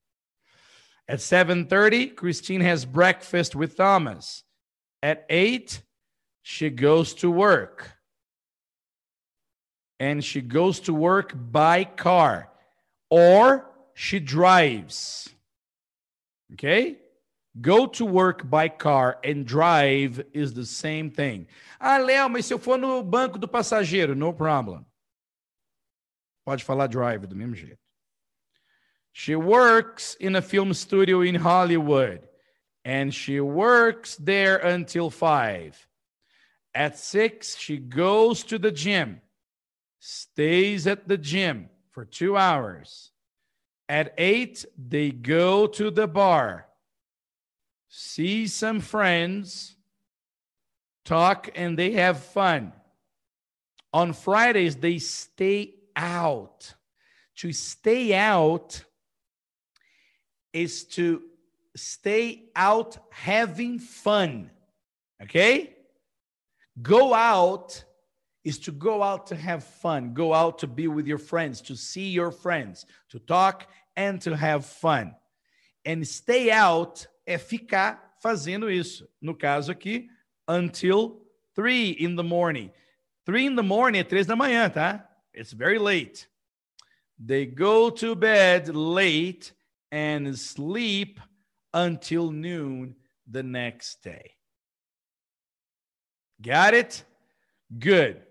[1.08, 4.44] At 7:30, Christine has breakfast with Thomas.
[5.02, 5.84] At 8,
[6.42, 7.94] she goes to work.
[10.00, 12.50] And she goes to work by car
[13.10, 15.30] or she drives.
[16.54, 16.98] Okay?
[17.60, 21.48] Go to work by car and drive is the same thing.
[21.80, 24.86] Ah, Léo, mas se eu for no banco do passageiro, no problem.
[26.46, 27.78] Pode falar drive do mesmo jeito.
[29.12, 32.28] She works in a film studio in Hollywood.
[32.88, 35.88] and she works there until 5.
[36.74, 39.20] At 6, she goes to the gym,
[40.00, 43.12] stays at the gym for two hours.
[43.89, 46.66] At 8, they go to the bar,
[47.89, 49.76] see some friends,
[51.06, 52.73] talk, and they have fun.
[53.93, 56.73] On Fridays, they stay out.
[57.38, 58.84] To stay out
[60.54, 61.21] is to
[61.76, 64.50] stay out having fun.
[65.21, 65.76] Okay?
[66.82, 67.84] Go out
[68.43, 71.76] is to go out to have fun, go out to be with your friends, to
[71.76, 75.15] see your friends, to talk and to have fun.
[75.84, 79.08] And stay out é ficar fazendo isso.
[79.22, 80.10] No caso aqui,
[80.48, 81.22] until
[81.54, 82.72] 3 in the morning.
[83.26, 85.08] 3 in the morning é 3 da manhã, tá?
[85.34, 86.28] It's very late.
[87.20, 89.54] They go to bed late
[89.92, 91.20] and sleep
[91.74, 92.96] until noon
[93.30, 94.36] the next day.
[96.42, 97.04] Got it?
[97.78, 98.22] Good.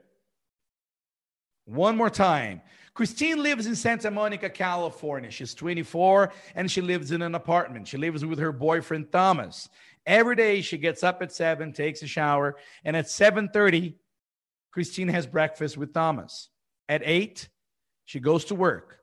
[1.66, 2.62] One more time.
[2.96, 5.30] Christine lives in Santa Monica, California.
[5.30, 7.86] She's 24 and she lives in an apartment.
[7.86, 9.68] She lives with her boyfriend Thomas.
[10.06, 12.56] Every day she gets up at 7, takes a shower,
[12.86, 13.96] and at 7:30
[14.70, 16.48] Christine has breakfast with Thomas.
[16.88, 17.50] At 8,
[18.06, 19.00] she goes to work.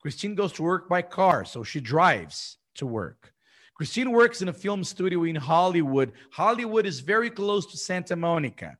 [0.00, 3.34] Christine goes to work by car, so she drives to work.
[3.74, 6.12] Christine works in a film studio in Hollywood.
[6.30, 8.78] Hollywood is very close to Santa Monica.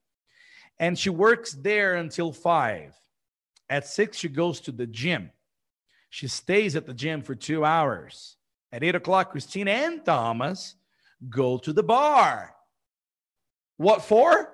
[0.79, 2.95] And she works there until five.
[3.69, 5.31] At six, she goes to the gym.
[6.11, 8.37] She stays at the gym for two hours.
[8.73, 10.77] At eight o'clock, Christina and Thomas
[11.29, 12.55] go to the bar.
[13.77, 14.53] What for?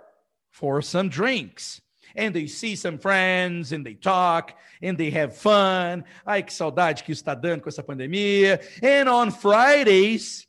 [0.50, 1.80] For some drinks
[2.14, 6.04] and they see some friends and they talk and they have fun.
[6.26, 8.60] Ai, que saudade que está dando com essa pandemia.
[8.82, 10.46] And on Fridays,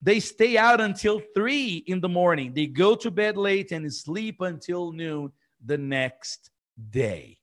[0.00, 2.52] they stay out until three in the morning.
[2.54, 5.32] They go to bed late and sleep until noon
[5.64, 6.50] the next
[6.90, 7.38] day.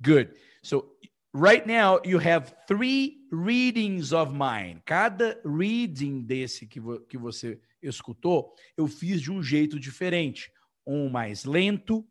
[0.00, 0.34] Good.
[0.62, 0.92] So
[1.32, 4.82] right now you have three readings of mine.
[4.84, 10.52] Cada reading desse que, vo que você escutou, eu fiz de um jeito diferente.
[10.86, 12.06] Um mais lento,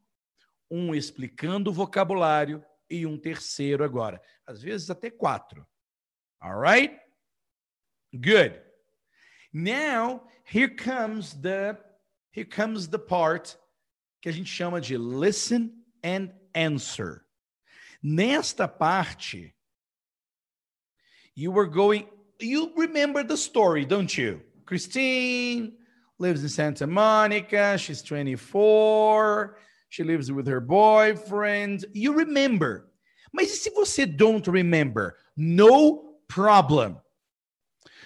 [0.69, 4.21] um explicando o vocabulário e um terceiro agora.
[4.45, 5.65] Às vezes até quatro.
[6.41, 6.95] All right?
[8.13, 8.61] Good.
[9.53, 11.77] Now, here comes the
[12.31, 13.57] here comes the part
[14.21, 15.71] que a gente chama de listen
[16.03, 17.24] and answer.
[18.07, 19.55] Nesta parte,
[21.33, 22.05] you were going
[22.39, 24.41] you remember the story, don't you?
[24.67, 25.73] Christine
[26.19, 29.57] lives in Santa Monica, she's 24.
[29.89, 31.85] She lives with her boyfriend.
[31.93, 32.91] You remember.
[33.33, 35.15] Mas e se você don't remember?
[35.35, 36.97] No problem.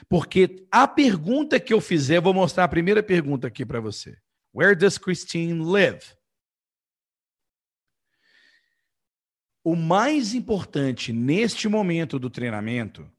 [0.09, 4.15] Porque a pergunta que eu fizer, vou mostrar a primeira pergunta aqui para você.
[4.53, 6.01] Where does Christine live?
[9.63, 13.09] O mais importante neste momento do treinamento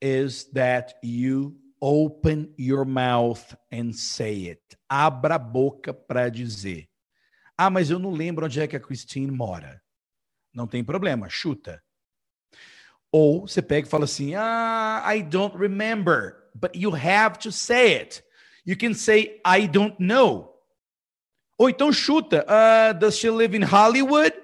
[0.00, 4.62] is that you open your mouth and say it.
[4.88, 6.88] Abra a boca para dizer.
[7.58, 9.82] Ah, mas eu não lembro onde é que a Christine mora.
[10.54, 11.82] Não tem problema, chuta.
[13.10, 16.50] Ou você pega e fala assim: Ah, I don't remember.
[16.54, 18.22] But you have to say it.
[18.64, 20.52] You can say, I don't know.
[21.58, 24.41] Ou então chuta: uh, Does she live in Hollywood?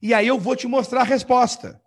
[0.00, 1.80] E aí eu vou te mostrar a resposta.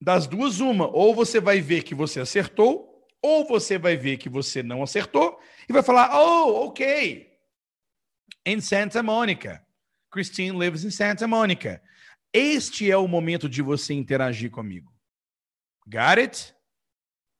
[0.00, 0.88] Das duas, uma.
[0.88, 5.40] Ou você vai ver que você acertou, ou você vai ver que você não acertou,
[5.68, 7.28] e vai falar: Oh, ok
[8.48, 9.62] em Santa Monica.
[10.10, 11.82] Christine lives in Santa Monica.
[12.32, 14.90] Este é o momento de você interagir comigo.
[15.86, 16.54] Got it?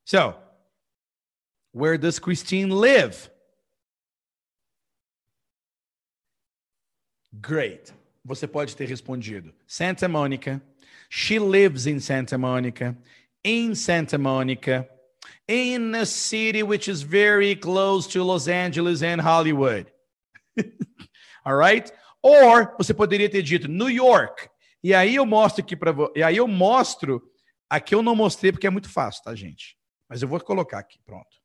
[0.05, 0.35] So,
[1.72, 3.31] where does Christine live?
[7.41, 7.93] Great.
[8.29, 10.62] Você pode ter respondido Santa Monica.
[11.09, 12.95] She lives in Santa Monica.
[13.43, 14.87] In Santa Monica.
[15.49, 19.91] In a city which is very close to Los Angeles and Hollywood.
[21.43, 21.91] Alright?
[22.20, 24.51] Or você poderia ter dito New York.
[24.85, 25.95] E aí eu mostro aqui para.
[26.14, 27.22] E aí eu mostro.
[27.70, 29.79] Aqui eu não mostrei porque é muito fácil, tá, gente?
[30.07, 31.41] Mas eu vou colocar aqui, pronto.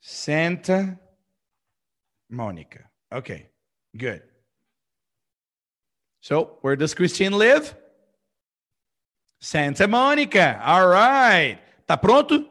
[0.00, 1.00] Santa
[2.30, 2.88] Monica.
[3.12, 3.50] Okay,
[3.92, 4.37] good.
[6.28, 7.74] So, where does Christine live?
[9.40, 10.60] Santa Monica.
[10.62, 11.58] All right.
[11.88, 12.44] Tá pronto?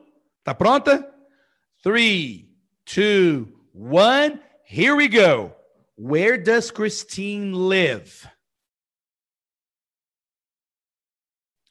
[0.43, 1.07] Tá pronta?
[1.83, 2.49] Three,
[2.87, 4.39] two, one.
[4.65, 5.53] Here we go.
[5.95, 8.27] Where does Christine live?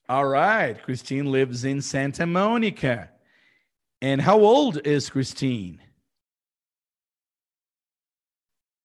[0.09, 0.81] All right.
[0.81, 3.11] Christine lives in Santa Monica.
[4.01, 5.81] And how old is Christine?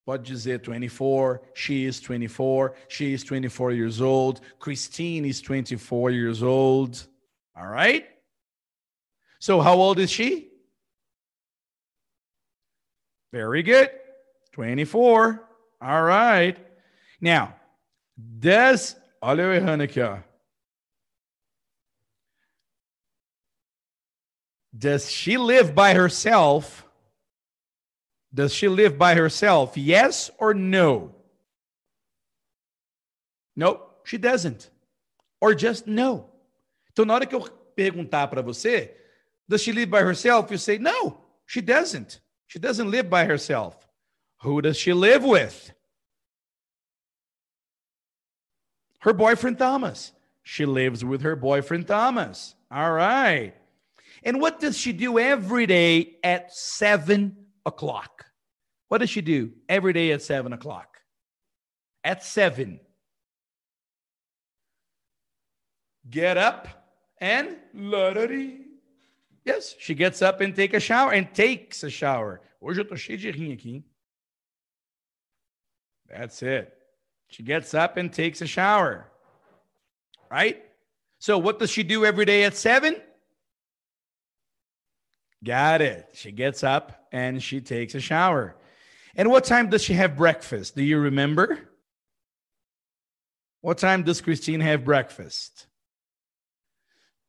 [0.06, 6.42] Pode dizer 24, she is 24, she is 24 years old, Christine is 24 years
[6.42, 7.08] old.
[7.56, 8.08] All right?
[9.40, 10.50] So, how old is she?
[13.32, 13.90] Very good.
[14.52, 15.48] 24.
[15.82, 16.58] All right.
[17.20, 17.56] Now,
[18.18, 18.96] does.
[19.22, 20.20] Olha eu errando aqui, ó.
[24.74, 26.86] Does she live by herself?
[28.34, 29.78] Does she live by herself?
[29.78, 31.16] Yes or no?
[33.56, 34.70] Nope, she doesn't.
[35.42, 36.30] Or just no.
[36.92, 37.42] Então, na hora que eu
[37.76, 38.96] perguntar para você,
[39.48, 40.50] does she live by herself?
[40.52, 42.22] You say, no, she doesn't.
[42.48, 43.76] She doesn't live by herself.
[44.42, 45.74] Who does she live with?
[49.00, 50.12] Her boyfriend Thomas.
[50.44, 52.56] She lives with her boyfriend Thomas.
[52.72, 53.54] All right.
[54.24, 58.26] And what does she do every day at seven o'clock?
[58.88, 60.98] What does she do every day at seven o'clock?
[62.04, 62.80] At seven.
[66.10, 66.68] Get up
[67.20, 67.58] and
[69.46, 72.42] Yes, she gets up and take a shower and takes a shower.
[72.62, 73.84] Hoje eu tô cheio de aqui.
[76.08, 76.72] That's it.
[77.30, 79.08] She gets up and takes a shower.
[80.30, 80.64] Right?
[81.20, 82.96] So what does she do every day at 7?
[85.44, 86.10] Got it.
[86.14, 88.56] She gets up and she takes a shower.
[89.16, 90.76] And what time does she have breakfast?
[90.76, 91.60] Do you remember?
[93.62, 95.68] What time does Christine have breakfast?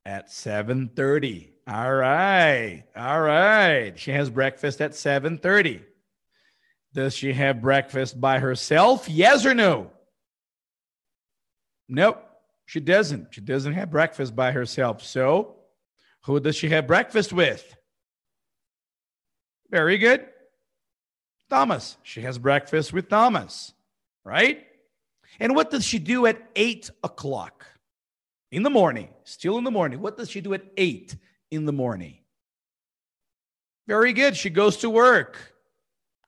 [0.04, 1.50] At 7:30.
[1.66, 2.84] All right.
[2.96, 3.98] All right.
[3.98, 5.82] She has breakfast at 7:30.
[6.92, 9.08] Does she have breakfast by herself?
[9.08, 9.90] Yes or no?
[11.88, 12.28] Nope.
[12.66, 13.34] She doesn't.
[13.34, 15.02] She doesn't have breakfast by herself.
[15.02, 15.56] So,
[16.24, 17.76] who does she have breakfast with?
[19.72, 20.26] Very good.
[21.50, 21.96] Thomas.
[22.02, 23.72] She has breakfast with Thomas,
[24.22, 24.64] right?
[25.40, 27.66] And what does she do at eight o'clock
[28.50, 29.08] in the morning?
[29.24, 30.00] Still in the morning.
[30.00, 31.16] What does she do at eight
[31.50, 32.18] in the morning?
[33.88, 34.36] Very good.
[34.36, 35.54] She goes to work,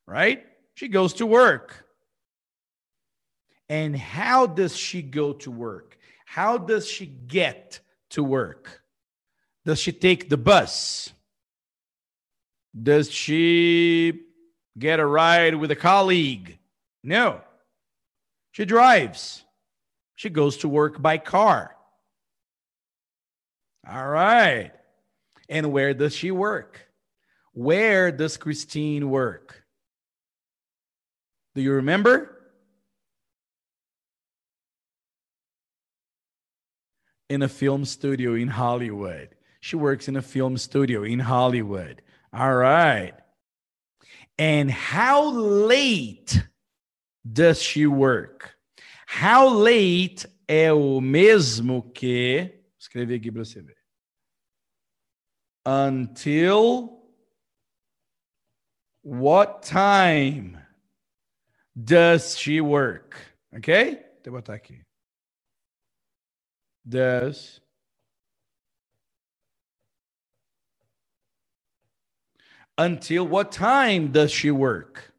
[0.07, 0.45] right?
[0.75, 1.87] She goes to work.
[3.69, 5.97] And how does she go to work?
[6.27, 7.81] How does she get
[8.11, 8.83] to work?
[9.65, 11.14] Does she take the bus?
[12.81, 14.21] Does she
[14.79, 16.59] get a ride with a colleague?
[17.03, 17.41] No.
[18.53, 19.45] She drives.
[20.17, 21.77] She goes to work by car.
[23.89, 24.73] All right.
[25.49, 26.81] And where does she work?
[27.53, 29.65] Where does Christine work?
[31.55, 32.31] Do you remember?
[37.29, 39.31] In a film studio in Hollywood.
[39.61, 42.03] She works in a film studio in Hollywood.
[42.37, 43.15] All right.
[44.37, 46.43] And how late
[47.25, 48.57] does she work?
[49.07, 52.51] How late é o mesmo que.
[52.51, 53.77] Vou escrever aqui para você ver.
[55.65, 57.05] Until
[59.05, 60.59] what time
[61.77, 63.17] does she work?
[63.53, 64.05] Ok?
[64.25, 64.83] Eu botar aqui.
[66.85, 67.61] Does
[72.77, 75.13] Until what time does she work?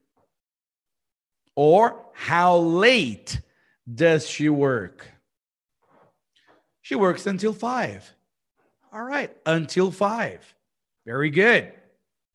[1.56, 3.40] Or how late
[3.94, 5.08] does she work?
[6.82, 8.14] She works until five.
[8.92, 10.42] All right, until five.
[11.06, 11.72] Very good.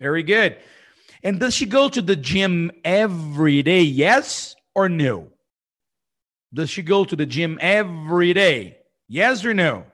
[0.00, 0.56] Very good.
[1.22, 3.82] And does she go to the gym every day?
[3.82, 5.28] Yes or no?
[6.52, 8.78] Does she go to the gym every day?
[9.08, 9.84] Yes or no?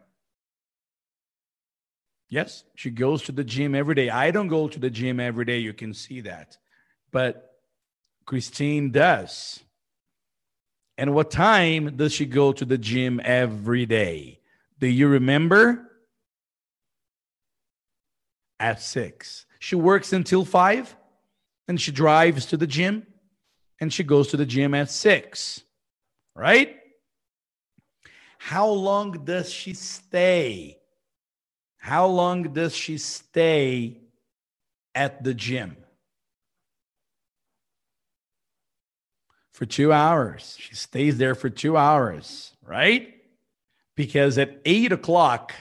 [2.29, 4.11] Yes, she goes to the gym every day.
[4.11, 5.59] I don't go to the gym every day.
[5.59, 6.57] You can see that.
[7.13, 7.55] But
[8.25, 9.63] Christine does.
[10.99, 14.41] And what time does she go to the gym every day?
[14.79, 15.83] Do you remember?
[18.59, 19.47] At six.
[19.59, 20.97] She works until five
[21.69, 23.07] and she drives to the gym
[23.81, 25.63] and she goes to the gym at six.
[26.35, 26.77] Right?
[28.39, 30.79] How long does she stay?
[31.87, 33.99] How long does she stay
[34.93, 35.77] at the gym?
[39.53, 40.57] For two hours.
[40.59, 43.15] She stays there for two hours, right?
[43.95, 45.53] Because at eight o'clock,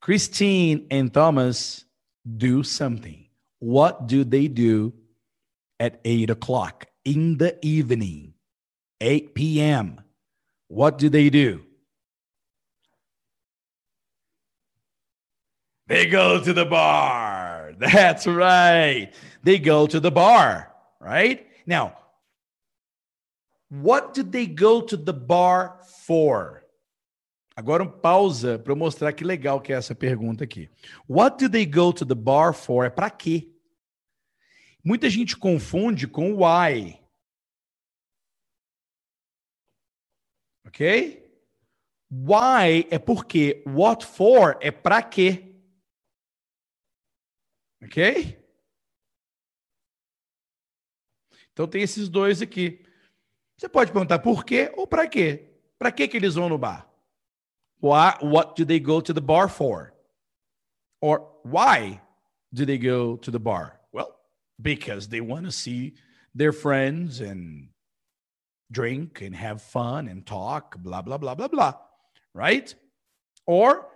[0.00, 1.84] Christine and Thomas
[2.24, 3.26] do something.
[3.58, 4.92] What do they do
[5.80, 8.34] at eight o'clock in the evening,
[9.00, 10.00] 8 p.m.?
[10.68, 11.63] What do they do?
[15.86, 17.72] They go to the bar.
[17.78, 19.12] That's right.
[19.42, 21.46] They go to the bar, right?
[21.66, 21.96] Now,
[23.68, 26.62] what did they go to the bar for?
[27.56, 30.68] Agora um pausa para eu mostrar que legal que é essa pergunta aqui.
[31.08, 32.84] What do they go to the bar for?
[32.84, 33.48] É para quê?
[34.82, 37.00] Muita gente confunde com why.
[40.66, 41.22] Ok?
[42.10, 45.53] Why é porque, what for é para quê.
[47.84, 48.42] Ok?
[51.52, 52.84] Então tem esses dois aqui.
[53.56, 55.50] Você pode perguntar por quê ou para quê?
[55.78, 56.88] Para que que eles vão no bar?
[57.80, 59.92] Why, what do they go to the bar for?
[61.00, 62.00] Or why
[62.52, 63.78] do they go to the bar?
[63.92, 64.16] Well,
[64.60, 65.94] because they want to see
[66.34, 67.68] their friends and
[68.70, 71.74] drink and have fun and talk, blah, blah, blah, blah, blah.
[72.34, 72.74] Right?
[73.46, 73.86] Or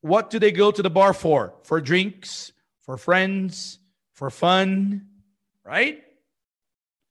[0.00, 1.54] what do they go to the bar for?
[1.64, 2.52] For drinks,
[2.84, 3.78] for friends,
[4.12, 5.06] for fun,
[5.64, 6.02] right?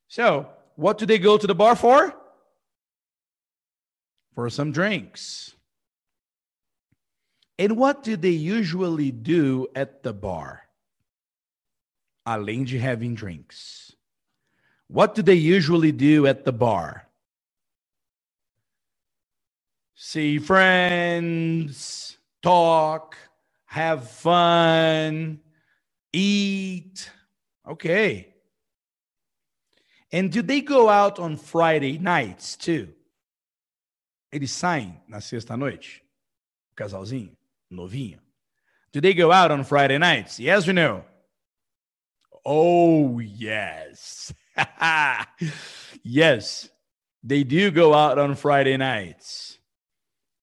[0.07, 2.15] So, what do they go to the bar for?
[4.35, 5.55] For some drinks.
[7.57, 10.61] And what do they usually do at the bar?
[12.27, 13.95] Além de having drinks.
[14.87, 17.07] What do they usually do at the bar?
[19.95, 23.17] See friends, talk,
[23.65, 25.39] have fun,
[26.13, 27.09] eat.
[27.67, 28.33] Okay.
[30.11, 32.93] And do they go out on Friday nights too?
[34.31, 36.01] Eles saem na sexta noite?
[36.71, 37.35] O casalzinho?
[37.71, 38.19] Novinho?
[38.91, 40.39] Do they go out on Friday nights?
[40.39, 41.03] Yes or no?
[42.45, 44.33] Oh, yes.
[46.03, 46.69] yes,
[47.23, 49.57] they do go out on Friday nights.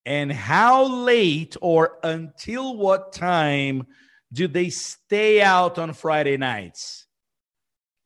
[0.07, 3.87] And how late or until what time
[4.33, 7.07] do they stay out on Friday nights?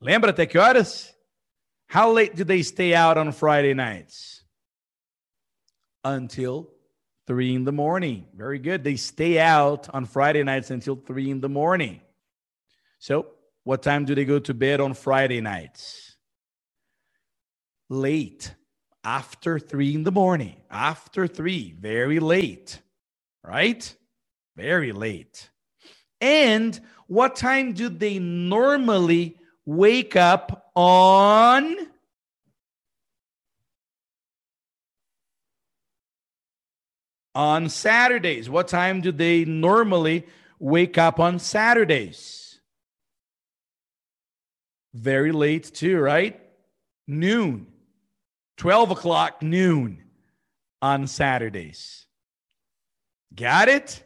[0.01, 1.11] Lembra até que horas?
[1.87, 4.43] How late do they stay out on Friday nights?
[6.03, 6.69] Until
[7.27, 8.25] three in the morning.
[8.35, 8.83] Very good.
[8.83, 12.01] They stay out on Friday nights until three in the morning.
[12.99, 13.27] So,
[13.63, 16.17] what time do they go to bed on Friday nights?
[17.89, 18.53] Late,
[19.03, 20.61] after three in the morning.
[20.69, 22.81] After three, very late,
[23.43, 23.95] right?
[24.55, 25.49] Very late.
[26.21, 31.75] And what time do they normally wake up on?
[37.33, 38.49] On Saturdays.
[38.49, 40.25] What time do they normally
[40.57, 42.59] wake up on Saturdays?
[44.93, 46.39] Very late, too, right?
[47.07, 47.67] Noon.
[48.57, 50.01] 12 o'clock noon
[50.81, 52.05] on Saturdays.
[53.33, 54.04] Got it?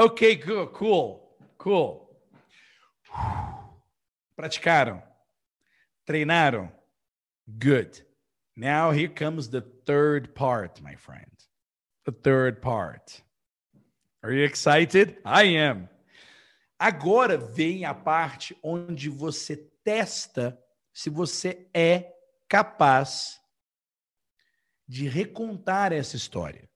[0.00, 2.08] Okay, cool, cool, cool.
[4.34, 5.02] Praticaram?
[6.08, 6.72] Treinaram?
[7.58, 8.00] Good.
[8.56, 11.30] Now here comes the third part, my friend.
[12.06, 13.22] The third part.
[14.22, 15.18] Are you excited?
[15.22, 15.86] I am.
[16.78, 20.58] Agora vem a parte onde você testa
[20.94, 22.10] se você é
[22.48, 23.38] capaz
[24.88, 26.70] de recontar essa história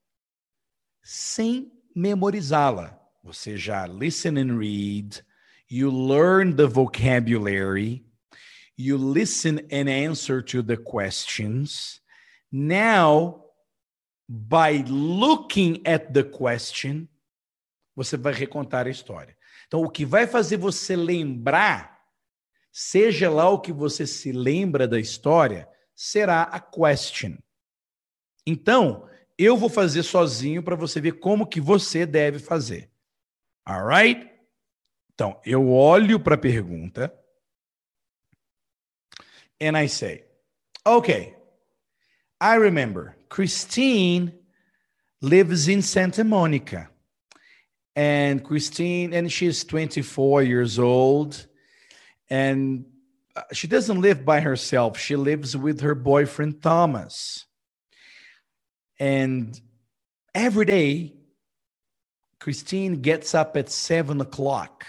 [1.02, 3.00] sem memorizá-la.
[3.24, 5.24] Você já listen and read,
[5.66, 8.04] you learn the vocabulary,
[8.76, 12.02] you listen and answer to the questions.
[12.52, 13.46] Now,
[14.28, 17.08] by looking at the question,
[17.96, 19.34] você vai recontar a história.
[19.66, 21.98] Então, o que vai fazer você lembrar,
[22.70, 27.38] seja lá o que você se lembra da história, será a question.
[28.46, 29.08] Então,
[29.38, 32.92] eu vou fazer sozinho para você ver como que você deve fazer.
[33.68, 34.30] Alright?
[35.14, 37.12] Então, eu olho para a pergunta
[39.60, 40.24] and I say,
[40.86, 41.34] okay,
[42.40, 44.32] I remember Christine
[45.22, 46.90] lives in Santa Monica.
[47.96, 51.46] And Christine, and she's 24 years old.
[52.28, 52.84] And
[53.36, 54.98] uh, she doesn't live by herself.
[54.98, 57.46] She lives with her boyfriend, Thomas.
[58.98, 59.58] And
[60.34, 61.14] every day,
[62.45, 64.84] Christine gets up at seven o'clock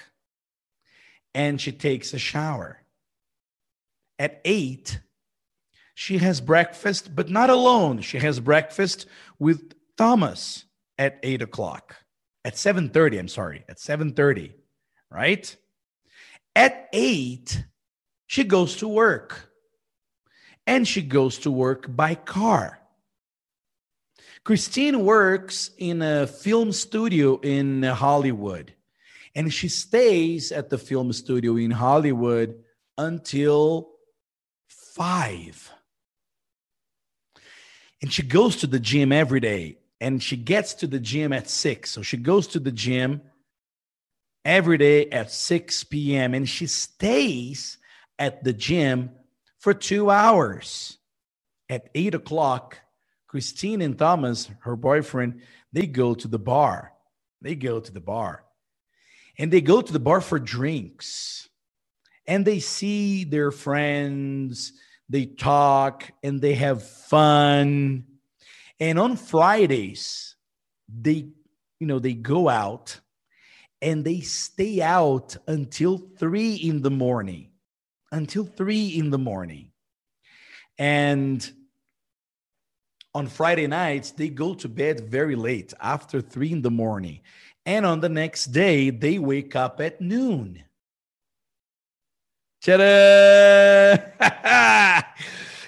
[1.33, 2.81] and she takes a shower.
[4.19, 4.99] At eight,
[5.93, 8.01] she has breakfast, but not alone.
[8.01, 9.05] She has breakfast
[9.39, 10.65] with Thomas
[10.97, 11.95] at eight o'clock.
[12.43, 14.55] At 7:30, I'm sorry, at 7:30,
[15.09, 15.55] right?
[16.57, 17.63] At eight,
[18.27, 19.49] she goes to work.
[20.67, 22.84] And she goes to work by car.
[24.45, 28.75] Christine works in a film studio in Hollywood.
[29.33, 32.63] And she stays at the film studio in Hollywood
[32.95, 33.89] until
[34.67, 35.71] five.
[38.03, 41.49] And she goes to the gym every day and she gets to the gym at
[41.49, 41.89] six.
[41.89, 43.23] So she goes to the gym
[44.45, 46.35] every day at 6 p.m.
[46.35, 47.79] and she stays
[48.19, 49.09] at the gym
[49.57, 50.99] for two hours.
[51.67, 52.77] At eight o'clock,
[53.35, 55.41] Christine and Thomas, her boyfriend,
[55.73, 56.93] they go to the bar.
[57.41, 58.45] They go to the bar.
[59.37, 61.49] And they go to the bar for drinks.
[62.25, 64.71] And they see their friends,
[65.09, 68.05] they talk, and they have fun.
[68.79, 70.37] And on Fridays,
[70.87, 71.27] they,
[71.81, 73.01] you know, they go out
[73.81, 77.49] and they stay out until three in the morning.
[78.13, 79.73] Until three in the morning.
[80.77, 81.51] And
[83.15, 87.21] on Friday nights, they go to bed very late, after three in the morning.
[87.65, 90.61] And on the next day, they wake up at noon.
[92.61, 92.83] Tcharam!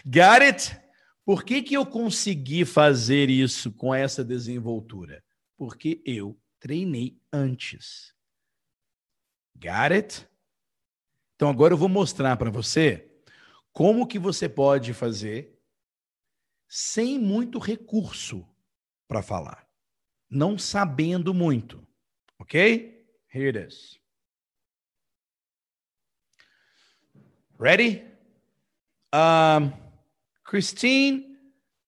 [0.09, 0.77] Got it?
[1.25, 5.23] Por que, que eu consegui fazer isso com essa desenvoltura?
[5.57, 8.13] Porque eu treinei antes.
[9.55, 10.27] Got it?
[11.35, 13.07] Então agora eu vou mostrar para você
[13.71, 15.56] como que você pode fazer
[16.67, 18.47] sem muito recurso
[19.07, 19.67] para falar,
[20.29, 21.85] não sabendo muito,
[22.39, 22.95] ok?
[23.33, 23.99] Here it is.
[27.57, 28.03] Ready?
[29.11, 29.73] Um,
[30.43, 31.37] Christine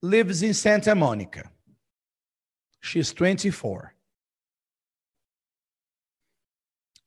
[0.02, 1.50] lives in Santa Monica.
[2.80, 3.94] She's 24.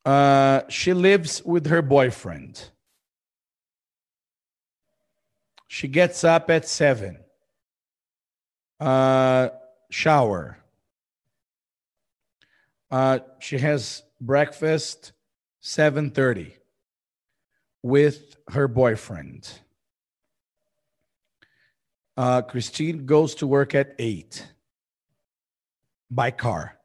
[0.04, 2.70] Uh, she lives with her boyfriend.
[5.66, 7.23] She gets up at seven.
[8.84, 9.48] Uh,
[9.88, 10.58] shower.
[12.90, 15.12] Uh, she has breakfast
[15.62, 16.52] 7:30
[17.82, 19.50] with her boyfriend.
[22.14, 24.46] Uh, Christine goes to work at 8
[26.10, 26.76] by car.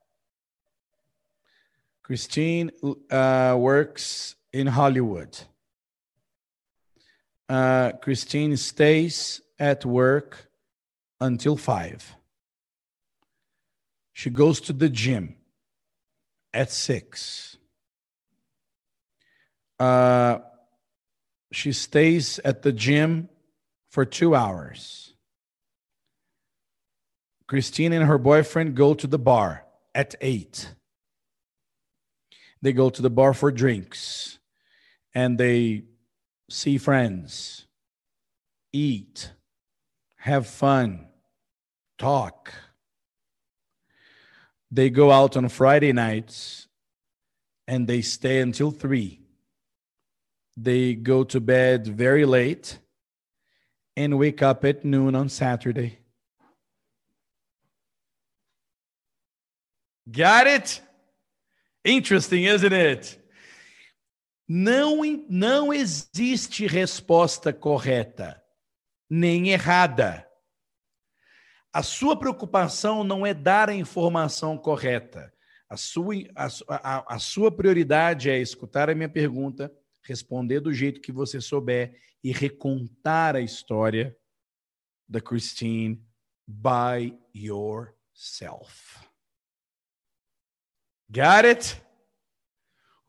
[2.01, 2.71] Christine
[3.11, 5.37] uh, works in Hollywood.
[7.49, 10.48] Uh, Christine stays at work
[11.19, 12.15] until 5.
[14.13, 15.35] She goes to the gym
[16.53, 17.57] at 6.
[19.79, 20.39] Uh,
[21.51, 23.29] she stays at the gym
[23.89, 25.13] for two hours.
[27.47, 29.65] Christine and her boyfriend go to the bar
[29.95, 30.73] at 8
[32.61, 34.39] they go to the bar for drinks
[35.13, 35.83] and they
[36.49, 37.67] see friends,
[38.73, 39.31] eat,
[40.17, 41.07] have fun,
[41.99, 42.51] talk.
[44.71, 46.67] They go out on Friday nights
[47.67, 49.21] and they stay until three.
[50.57, 52.79] They go to bed very late
[53.95, 55.99] and wake up at noon on Saturday.
[60.09, 60.81] Got it?
[61.83, 63.19] Interesting, isn't it?
[64.47, 68.41] Não, não existe resposta correta,
[69.07, 70.28] nem errada.
[71.79, 75.33] A sua preocupação não é dar a informação correta.
[75.69, 79.73] A sua, a, a, a sua prioridade é escutar a minha pergunta,
[80.03, 84.13] responder do jeito que você souber e recontar a história
[85.07, 86.05] da Christine
[86.45, 88.99] by yourself.
[91.09, 91.81] Got it?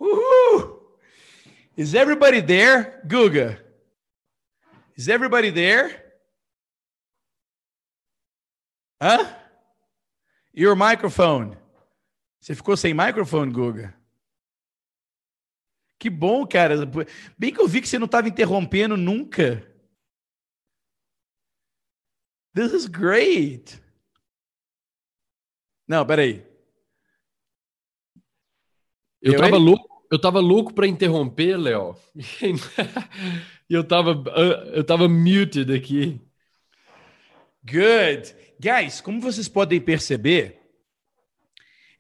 [0.01, 0.97] Woohoo!
[1.77, 3.03] Is everybody there?
[3.05, 3.61] Guga.
[4.97, 6.10] Is everybody there?
[9.01, 9.19] Hã?
[10.55, 11.57] Your microphone.
[12.41, 13.95] Você ficou sem microfone, Guga?
[15.99, 16.75] Que bom, cara.
[17.39, 19.67] Bem que eu vi que você não estava interrompendo nunca.
[22.55, 23.81] This is great.
[25.87, 26.47] Não, peraí.
[29.21, 31.95] Eu, eu tava louco, eu tava louco para interromper, Léo.
[33.73, 34.11] Eu tava
[34.75, 36.21] eu tava muted aqui.
[37.65, 38.35] Good.
[38.59, 40.61] Guys, como vocês podem perceber,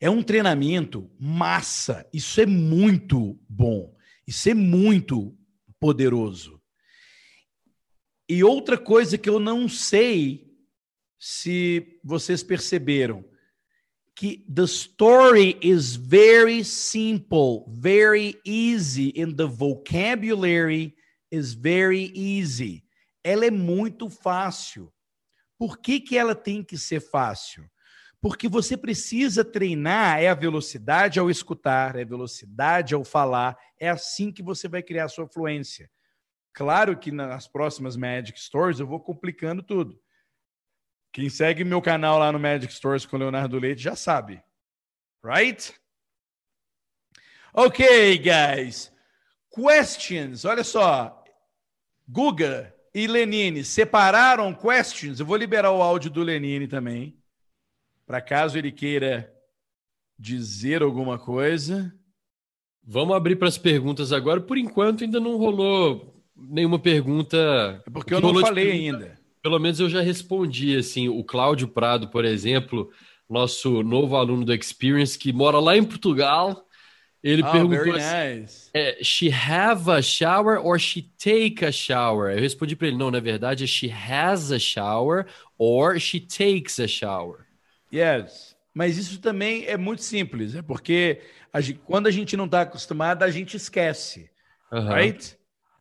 [0.01, 2.09] é um treinamento massa.
[2.13, 3.95] Isso é muito bom.
[4.27, 5.37] Isso é muito
[5.79, 6.61] poderoso.
[8.29, 10.51] E outra coisa que eu não sei
[11.19, 13.25] se vocês perceberam,
[14.15, 20.95] que the story is very simple, very easy, and the vocabulary
[21.31, 22.85] is very easy.
[23.25, 24.93] Ela é muito fácil.
[25.61, 27.71] Por que, que ela tem que ser fácil?
[28.19, 33.59] Porque você precisa treinar é a velocidade ao escutar, é a velocidade ao falar.
[33.79, 35.91] É assim que você vai criar a sua fluência.
[36.55, 40.01] Claro que nas próximas Magic Stories eu vou complicando tudo.
[41.13, 44.43] Quem segue meu canal lá no Magic Stories com Leonardo Leite já sabe.
[45.23, 45.79] Right?
[47.53, 48.91] Ok, guys.
[49.55, 50.47] Questions.
[50.47, 51.23] Olha só.
[52.09, 55.21] Guga e Lenine separaram questions.
[55.21, 57.17] Eu vou liberar o áudio do Lenine também.
[58.07, 59.33] Para caso ele queira
[60.19, 61.95] dizer alguma coisa.
[62.83, 64.41] Vamos abrir para as perguntas agora.
[64.41, 67.83] Por enquanto ainda não rolou nenhuma pergunta.
[67.87, 69.19] É porque eu não falei ainda.
[69.43, 71.09] Pelo menos eu já respondi assim.
[71.09, 72.91] O Cláudio Prado, por exemplo,
[73.29, 76.67] nosso novo aluno do Experience que mora lá em Portugal
[77.23, 78.71] ele oh, perguntou assim, nice.
[78.73, 82.33] é, she have a shower or she take a shower?
[82.33, 85.27] Eu respondi para ele, não, na verdade é she has a shower
[85.59, 87.47] or she takes a shower.
[87.93, 91.21] Yes, mas isso também é muito simples, é porque
[91.53, 94.31] a gente, quando a gente não está acostumado, a gente esquece,
[94.73, 94.95] uh -huh.
[94.95, 95.37] right?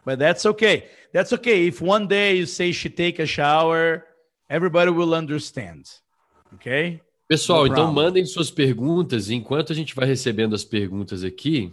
[0.06, 0.90] But that's okay.
[1.14, 1.68] That's okay.
[1.68, 4.06] If one day you say she take a shower,
[4.50, 5.84] everybody will understand.
[6.56, 7.02] Okay?
[7.30, 9.30] Pessoal, então mandem suas perguntas.
[9.30, 11.72] Enquanto a gente vai recebendo as perguntas aqui,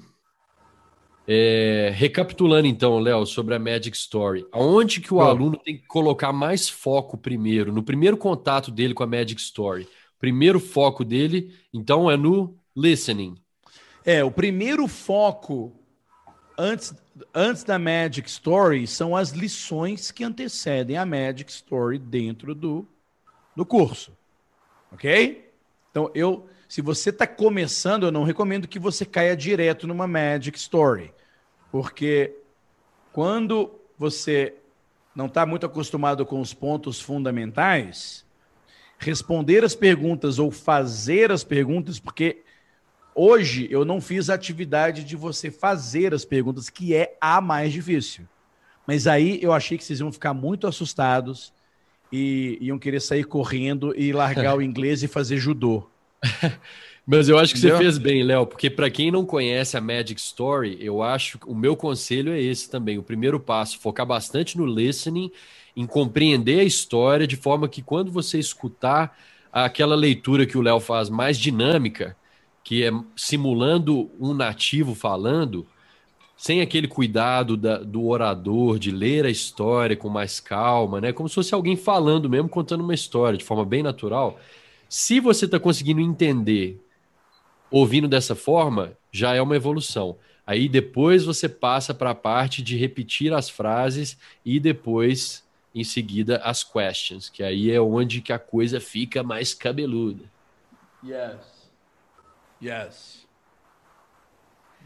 [1.27, 5.23] é, recapitulando então, Léo, sobre a Magic Story, aonde que o Bom.
[5.23, 7.73] aluno tem que colocar mais foco primeiro?
[7.73, 9.89] No primeiro contato dele com a Magic Story.
[10.19, 13.35] Primeiro foco dele, então, é no listening.
[14.05, 15.73] É, o primeiro foco
[16.59, 16.95] antes,
[17.35, 22.87] antes da Magic Story são as lições que antecedem a Magic Story dentro do,
[23.57, 24.13] do curso.
[24.93, 25.46] Ok?
[25.97, 30.59] Então, eu, se você está começando, eu não recomendo que você caia direto numa Magic
[30.59, 31.11] Story,
[31.73, 32.37] porque
[33.15, 34.55] quando você
[35.15, 38.27] não está muito acostumado com os pontos fundamentais,
[38.99, 42.43] responder as perguntas ou fazer as perguntas, porque
[43.15, 47.73] hoje eu não fiz a atividade de você fazer as perguntas, que é a mais
[47.73, 48.29] difícil.
[48.87, 51.55] Mas aí eu achei que vocês iam ficar muito assustados
[52.11, 55.89] e iam querer sair correndo e largar o inglês e fazer judô.
[57.07, 57.77] Mas eu acho que Entendeu?
[57.77, 61.49] você fez bem, Léo, porque para quem não conhece a Magic Story, eu acho que
[61.49, 62.99] o meu conselho é esse também.
[62.99, 65.31] O primeiro passo, focar bastante no listening,
[65.77, 69.17] em compreender a história, de forma que quando você escutar
[69.53, 72.17] aquela leitura que o Léo faz mais dinâmica,
[72.65, 75.65] que é simulando um nativo falando,
[76.37, 81.13] sem aquele cuidado da, do orador de ler a história com mais calma, né?
[81.13, 84.39] Como se fosse alguém falando mesmo, contando uma história de forma bem natural.
[84.89, 86.79] Se você está conseguindo entender
[87.71, 90.17] ouvindo dessa forma, já é uma evolução.
[90.47, 96.37] Aí depois você passa para a parte de repetir as frases e depois, em seguida,
[96.45, 100.25] as questions, que aí é onde que a coisa fica mais cabeluda.
[101.05, 101.71] Yes.
[102.63, 103.26] Yes.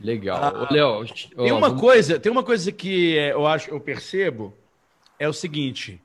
[0.01, 0.39] Legal.
[0.43, 1.81] Ah, Léo, tem uma vamos...
[1.81, 4.55] coisa, tem uma coisa que é, eu acho, eu percebo
[5.19, 6.01] é o seguinte,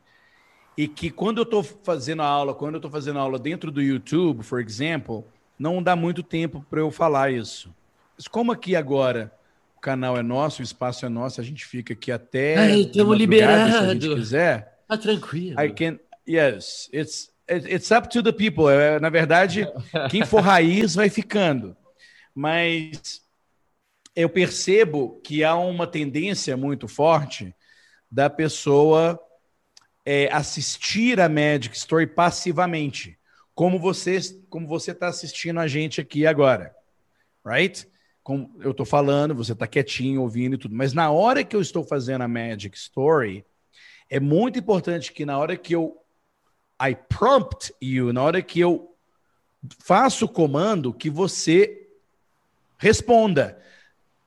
[0.77, 3.81] e que quando eu estou fazendo a aula, quando eu estou fazendo aula dentro do
[3.81, 5.25] YouTube, por exemplo,
[5.57, 7.73] não dá muito tempo para eu falar isso.
[8.17, 9.31] Mas como aqui agora
[9.77, 13.73] o canal é nosso, o espaço é nosso, a gente fica aqui até estamos liberados
[13.73, 14.81] se a gente quiser.
[14.85, 15.61] Tá tranquilo.
[15.61, 18.69] I can, yes, it's it's up to the people.
[18.69, 19.67] É, na verdade,
[20.09, 21.75] quem for raiz vai ficando.
[22.33, 23.21] Mas
[24.15, 27.53] eu percebo que há uma tendência muito forte
[28.09, 29.19] da pessoa
[30.05, 33.19] é, assistir a Magic Story passivamente,
[33.53, 36.73] como você como você está assistindo a gente aqui agora,
[37.45, 37.87] right?
[38.23, 41.61] Como eu estou falando, você está quietinho ouvindo e tudo, mas na hora que eu
[41.61, 43.45] estou fazendo a Magic Story,
[44.09, 45.97] é muito importante que na hora que eu
[46.81, 48.95] I prompt you, na hora que eu
[49.79, 51.87] faço o comando, que você
[52.77, 53.61] responda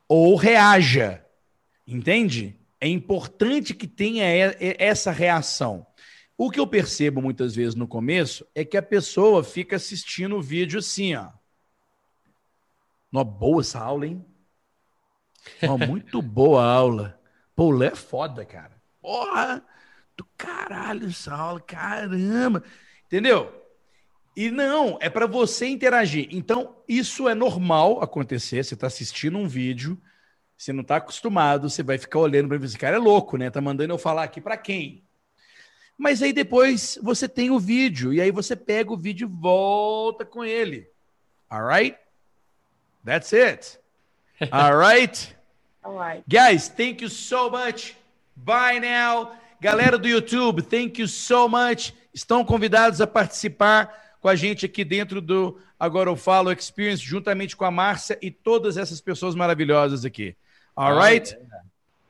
[0.08, 1.24] ou reaja,
[1.86, 2.58] entende?
[2.80, 4.24] É importante que tenha
[4.78, 5.86] essa reação.
[6.36, 10.42] O que eu percebo muitas vezes no começo é que a pessoa fica assistindo o
[10.42, 11.30] vídeo assim, ó.
[13.10, 14.24] Uma boa essa aula, hein?
[15.62, 17.20] Uma muito boa aula.
[17.56, 18.80] Pô, o Lé é foda, cara.
[19.00, 19.64] Porra!
[20.16, 22.62] Do caralho essa aula, caramba!
[23.06, 23.52] Entendeu?
[24.38, 26.28] E não, é para você interagir.
[26.30, 28.62] Então, isso é normal acontecer.
[28.62, 30.00] Você está assistindo um vídeo,
[30.56, 33.50] você não está acostumado, você vai ficar olhando para esse cara é louco, né?
[33.50, 35.02] Tá mandando eu falar aqui para quem?
[35.98, 40.24] Mas aí depois você tem o vídeo e aí você pega o vídeo e volta
[40.24, 40.88] com ele.
[41.50, 41.98] Alright?
[43.04, 43.80] That's it.
[44.52, 45.36] Alright?
[45.82, 46.22] Alright.
[46.28, 47.96] Guys, thank you so much.
[48.36, 49.32] Bye now.
[49.60, 51.92] Galera do YouTube, thank you so much.
[52.14, 57.56] Estão convidados a participar com a gente aqui dentro do Agora Eu Falo Experience, juntamente
[57.56, 60.36] com a Márcia e todas essas pessoas maravilhosas aqui.
[60.76, 61.36] Alright?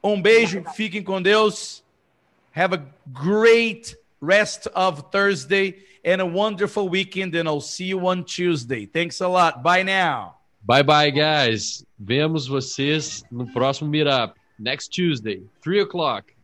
[0.03, 1.85] Um beijo, fiquem com Deus.
[2.55, 8.25] Have a great rest of Thursday and a wonderful weekend, and I'll see you on
[8.25, 8.87] Tuesday.
[8.87, 9.63] Thanks a lot.
[9.63, 10.39] Bye now.
[10.65, 11.85] Bye bye, guys.
[11.99, 16.35] Vemos vocês no próximo Meetup, next Tuesday, 3 o'clock.